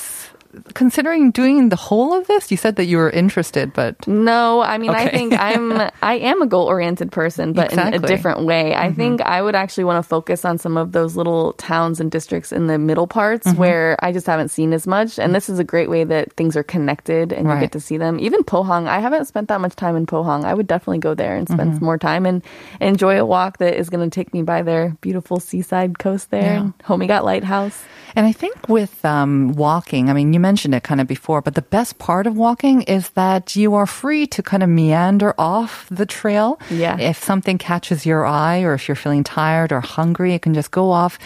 considering 0.74 1.30
doing 1.30 1.68
the 1.68 1.76
whole 1.76 2.12
of 2.18 2.26
this? 2.26 2.50
You 2.50 2.56
said 2.56 2.76
that 2.76 2.84
you 2.86 2.96
were 2.98 3.10
interested, 3.10 3.72
but 3.72 4.06
No, 4.06 4.60
I 4.62 4.78
mean, 4.78 4.90
I 4.90 5.08
think 5.08 5.32
I'm 5.38 5.72
I 6.02 6.14
am 6.14 6.42
a 6.42 6.46
goal 6.46 6.66
oriented 6.66 7.10
person, 7.12 7.52
but 7.52 7.72
in 7.72 7.78
a 7.78 7.82
Exactly. 7.82 7.98
Mm-hmm. 7.98 8.06
different 8.06 8.40
way. 8.44 8.74
I 8.74 8.92
think 8.92 9.20
I 9.22 9.40
would 9.42 9.54
actually 9.54 9.84
want 9.84 10.02
to 10.02 10.08
focus 10.08 10.44
on 10.44 10.58
some 10.58 10.76
of 10.76 10.92
those 10.92 11.16
little 11.16 11.52
towns 11.54 12.00
and 12.00 12.10
districts 12.10 12.52
in 12.52 12.66
the 12.66 12.78
middle 12.78 13.06
parts 13.06 13.46
Mm-hmm. 13.46 13.58
where 13.58 13.96
I 14.02 14.12
just 14.12 14.26
haven't 14.26 14.48
seen 14.50 14.72
as 14.72 14.86
much. 14.86 15.18
And 15.18 15.34
this 15.34 15.48
is 15.48 15.58
a 15.58 15.64
great 15.64 15.88
way 15.90 16.04
that 16.04 16.32
things 16.34 16.56
are 16.56 16.62
connected 16.62 17.32
and 17.32 17.48
you 17.48 17.58
get 17.60 17.72
to 17.72 17.80
see 17.80 17.96
them. 17.96 18.18
Even 18.20 18.42
Pohang, 18.44 18.86
I 18.88 19.00
haven't 19.00 19.26
spent 19.26 19.48
that 19.48 19.60
much 19.60 19.74
time 19.76 19.96
in 19.96 20.06
Pohang. 20.06 20.44
I 20.44 20.54
would 20.54 20.66
definitely 20.66 20.98
go 20.98 21.14
there 21.14 21.34
and 21.36 21.48
spend 21.48 21.62
Mm-hmm. 21.62 21.78
some 21.78 21.84
more 21.84 21.98
time 21.98 22.26
and 22.26 22.42
enjoy 22.80 23.18
a 23.18 23.24
walk 23.26 23.58
that 23.58 23.74
is 23.78 23.88
going 23.90 24.02
to 24.08 24.12
take 24.14 24.32
me 24.34 24.42
by 24.42 24.62
their 24.62 24.96
beautiful 25.00 25.38
seaside 25.40 25.98
coast 25.98 26.30
there. 26.30 26.54
Yeah. 26.54 26.70
Homigot 26.84 27.24
Lighthouse. 27.24 27.82
And 28.14 28.26
I 28.26 28.32
think 28.32 28.68
with 28.68 29.02
um, 29.04 29.52
walking, 29.54 30.10
I 30.10 30.12
mean, 30.12 30.32
you 30.34 30.40
mentioned 30.42 30.74
it 30.74 30.82
kind 30.82 31.00
of 31.00 31.06
before, 31.06 31.40
but 31.40 31.54
the 31.54 31.62
best 31.62 31.98
part 31.98 32.26
of 32.26 32.36
walking 32.36 32.82
is 32.82 33.10
that 33.10 33.56
you 33.56 33.74
are 33.74 33.86
free 33.86 34.26
to 34.26 34.42
kind 34.42 34.62
of 34.62 34.68
meander 34.68 35.34
off 35.38 35.86
the 35.90 36.04
trail. 36.04 36.58
Yeah. 36.68 36.98
If 36.98 37.22
something 37.22 37.56
catches 37.56 38.04
your 38.04 38.26
eye 38.26 38.60
or 38.60 38.74
if 38.74 38.88
you're 38.88 39.02
feeling 39.04 39.24
tired 39.24 39.72
or 39.72 39.80
hungry, 39.80 40.32
you 40.34 40.40
can 40.40 40.52
just 40.52 40.70
go 40.70 40.90
off 40.90 41.18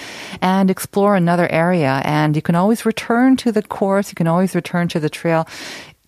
and 0.43 0.71
explore 0.71 1.17
another 1.17 1.51
area. 1.51 2.03
And 2.05 2.37
you 2.37 2.43
can 2.43 2.55
always 2.55 2.85
return 2.87 3.37
to 3.39 3.51
the 3.51 3.63
course. 3.63 4.11
You 4.11 4.15
can 4.15 4.29
always 4.29 4.55
return 4.55 4.89
to 4.89 5.01
the 5.01 5.11
trail. 5.11 5.49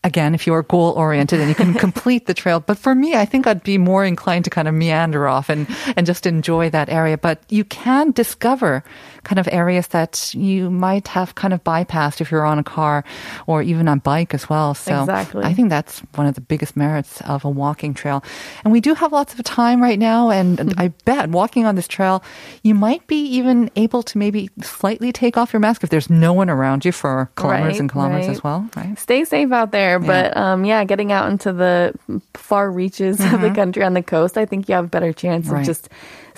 Again, 0.04 0.34
if 0.34 0.46
you 0.46 0.54
are 0.54 0.62
goal 0.62 0.92
oriented 0.92 1.40
and 1.40 1.48
you 1.48 1.56
can 1.56 1.74
complete 1.86 2.26
the 2.26 2.34
trail. 2.34 2.60
But 2.60 2.78
for 2.78 2.94
me, 2.94 3.16
I 3.16 3.24
think 3.24 3.46
I'd 3.46 3.64
be 3.64 3.78
more 3.78 4.04
inclined 4.04 4.44
to 4.44 4.50
kind 4.50 4.68
of 4.68 4.74
meander 4.74 5.26
off 5.26 5.48
and, 5.48 5.66
and 5.96 6.06
just 6.06 6.26
enjoy 6.26 6.70
that 6.70 6.88
area. 6.88 7.18
But 7.18 7.42
you 7.48 7.64
can 7.64 8.12
discover 8.12 8.84
kind 9.28 9.38
of 9.38 9.48
areas 9.52 9.88
that 9.88 10.32
you 10.34 10.70
might 10.70 11.06
have 11.08 11.34
kind 11.34 11.52
of 11.52 11.60
bypassed 11.62 12.20
if 12.22 12.30
you're 12.30 12.46
on 12.46 12.58
a 12.58 12.64
car 12.64 13.04
or 13.46 13.60
even 13.60 13.86
on 13.88 13.98
bike 14.00 14.32
as 14.32 14.48
well. 14.48 14.72
So 14.72 15.00
Exactly. 15.04 15.44
I 15.44 15.52
think 15.52 15.68
that's 15.68 16.00
one 16.16 16.26
of 16.26 16.34
the 16.34 16.40
biggest 16.40 16.76
merits 16.76 17.20
of 17.28 17.44
a 17.44 17.50
walking 17.50 17.92
trail. 17.92 18.24
And 18.64 18.72
we 18.72 18.80
do 18.80 18.94
have 18.94 19.12
lots 19.12 19.34
of 19.34 19.42
time 19.44 19.82
right 19.82 19.98
now. 19.98 20.30
And 20.30 20.72
I 20.78 20.88
bet 21.04 21.28
walking 21.28 21.66
on 21.66 21.74
this 21.74 21.86
trail, 21.86 22.22
you 22.62 22.74
might 22.74 23.06
be 23.06 23.20
even 23.36 23.70
able 23.76 24.02
to 24.04 24.16
maybe 24.16 24.48
slightly 24.62 25.12
take 25.12 25.36
off 25.36 25.52
your 25.52 25.60
mask 25.60 25.84
if 25.84 25.90
there's 25.90 26.08
no 26.08 26.32
one 26.32 26.48
around 26.48 26.84
you 26.86 26.92
for 26.92 27.30
kilometers 27.36 27.72
Right, 27.74 27.80
and 27.80 27.90
kilometers 27.90 28.26
right. 28.28 28.36
as 28.36 28.42
well, 28.42 28.66
right? 28.76 28.98
stay 28.98 29.24
safe 29.24 29.52
out 29.52 29.72
there. 29.72 29.98
But 29.98 30.34
um, 30.36 30.64
yeah, 30.64 30.84
getting 30.84 31.12
out 31.12 31.28
into 31.30 31.52
the 31.52 31.92
far 32.32 32.70
reaches 32.72 33.20
of 33.20 33.40
the 33.42 33.50
country 33.54 33.84
on 33.84 33.92
the 33.92 34.02
coast, 34.02 34.38
I 34.38 34.46
think 34.46 34.68
you 34.68 34.74
have 34.74 34.86
a 34.86 34.88
better 34.88 35.12
chance 35.12 35.46
Mm-hmm. 35.46 35.54
Right. 35.54 35.60
of 35.60 35.66
just 35.66 35.88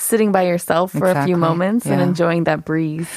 sitting 0.01 0.33
by 0.33 0.43
yourself 0.43 0.93
for 0.93 1.09
a 1.11 1.25
few 1.25 1.37
moments 1.37 1.87
and 1.87 2.01
enjoying 2.01 2.45
that 2.45 2.65
breeze. 2.65 3.09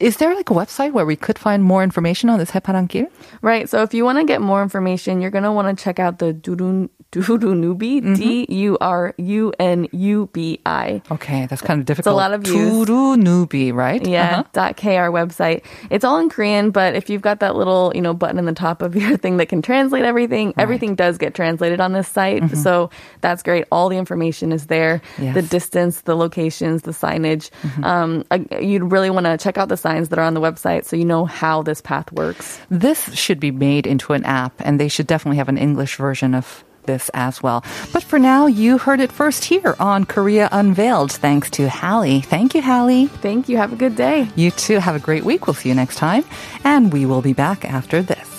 Is 0.00 0.16
there 0.18 0.34
like 0.34 0.50
a 0.50 0.54
website 0.54 0.92
where 0.92 1.06
we 1.06 1.16
could 1.16 1.38
find 1.38 1.62
more 1.62 1.82
information 1.82 2.28
on 2.28 2.38
this 2.38 2.50
Haeparangkil? 2.50 3.08
Right. 3.40 3.68
So 3.68 3.82
if 3.82 3.94
you 3.94 4.04
want 4.04 4.18
to 4.18 4.24
get 4.24 4.40
more 4.40 4.62
information, 4.62 5.20
you're 5.20 5.30
going 5.30 5.44
to 5.44 5.52
want 5.52 5.68
to 5.76 5.82
check 5.82 5.98
out 5.98 6.18
the 6.18 6.34
Durun 6.34 6.88
Durunubi, 7.12 8.00
Mm-hmm. 8.02 8.14
D 8.14 8.46
U 8.48 8.78
R 8.80 9.12
U 9.18 9.52
N 9.60 9.86
U 9.92 10.30
B 10.32 10.60
I. 10.64 11.02
Okay, 11.10 11.44
that's 11.46 11.60
kind 11.60 11.78
of 11.80 11.84
difficult. 11.86 12.06
It's 12.10 12.12
a 12.12 12.16
lot 12.16 12.32
of 12.32 12.40
views. 12.42 12.88
Turunubi, 12.88 13.72
right? 13.72 14.04
Yeah, 14.06 14.30
Uh-huh. 14.32 14.42
dot 14.52 14.76
.kr 14.76 15.12
website. 15.12 15.62
It's 15.90 16.04
all 16.04 16.18
in 16.18 16.28
Korean, 16.30 16.70
but 16.70 16.94
if 16.94 17.10
you've 17.10 17.20
got 17.22 17.40
that 17.40 17.54
little, 17.54 17.92
you 17.94 18.00
know, 18.00 18.14
button 18.14 18.38
in 18.38 18.46
the 18.46 18.54
top 18.54 18.80
of 18.80 18.96
your 19.02 19.16
thing 19.18 19.36
that 19.36 19.46
can 19.46 19.60
translate 19.60 20.04
everything, 20.04 20.54
everything 20.56 20.94
does 20.94 21.18
get 21.18 21.34
translated 21.34 21.80
on 21.80 21.92
this 21.92 22.08
site. 22.08 22.56
So 22.56 22.88
that's 23.20 23.42
great. 23.42 23.66
All 23.70 23.88
the 23.90 23.98
information 23.98 24.50
is 24.52 24.66
there. 24.66 25.02
Mm-hmm. 25.16 25.22
Yes. 25.22 25.28
Mm-hmm. 25.32 25.34
The 25.34 25.42
distance, 25.42 26.00
the 26.02 26.16
locations, 26.32 26.82
the 26.82 26.92
signage. 26.92 27.50
Um, 27.84 28.24
uh, 28.30 28.38
you'd 28.60 28.90
really 28.90 29.10
want 29.10 29.26
to 29.26 29.36
check 29.36 29.58
out 29.58 29.68
the 29.68 29.76
signs 29.76 30.08
that 30.08 30.18
are 30.18 30.24
on 30.24 30.34
the 30.34 30.40
website 30.40 30.84
so 30.84 30.96
you 30.96 31.04
know 31.04 31.24
how 31.24 31.62
this 31.62 31.80
path 31.80 32.10
works. 32.12 32.58
This 32.70 33.12
should 33.14 33.38
be 33.40 33.50
made 33.50 33.86
into 33.86 34.14
an 34.14 34.24
app, 34.24 34.54
and 34.60 34.80
they 34.80 34.88
should 34.88 35.06
definitely 35.06 35.38
have 35.38 35.48
an 35.48 35.58
English 35.58 35.96
version 35.96 36.34
of 36.34 36.64
this 36.84 37.10
as 37.14 37.42
well. 37.42 37.62
But 37.92 38.02
for 38.02 38.18
now, 38.18 38.46
you 38.46 38.78
heard 38.78 39.00
it 39.00 39.12
first 39.12 39.44
here 39.44 39.76
on 39.78 40.04
Korea 40.04 40.48
Unveiled, 40.50 41.12
thanks 41.12 41.50
to 41.50 41.68
Hallie. 41.68 42.22
Thank 42.22 42.54
you, 42.54 42.62
Hallie. 42.62 43.06
Thank 43.06 43.48
you. 43.48 43.56
Have 43.56 43.72
a 43.72 43.76
good 43.76 43.94
day. 43.94 44.28
You 44.34 44.50
too 44.50 44.78
have 44.78 44.96
a 44.96 44.98
great 44.98 45.24
week. 45.24 45.46
We'll 45.46 45.54
see 45.54 45.68
you 45.68 45.76
next 45.76 45.96
time, 45.96 46.24
and 46.64 46.92
we 46.92 47.06
will 47.06 47.22
be 47.22 47.34
back 47.34 47.64
after 47.64 48.02
this. 48.02 48.31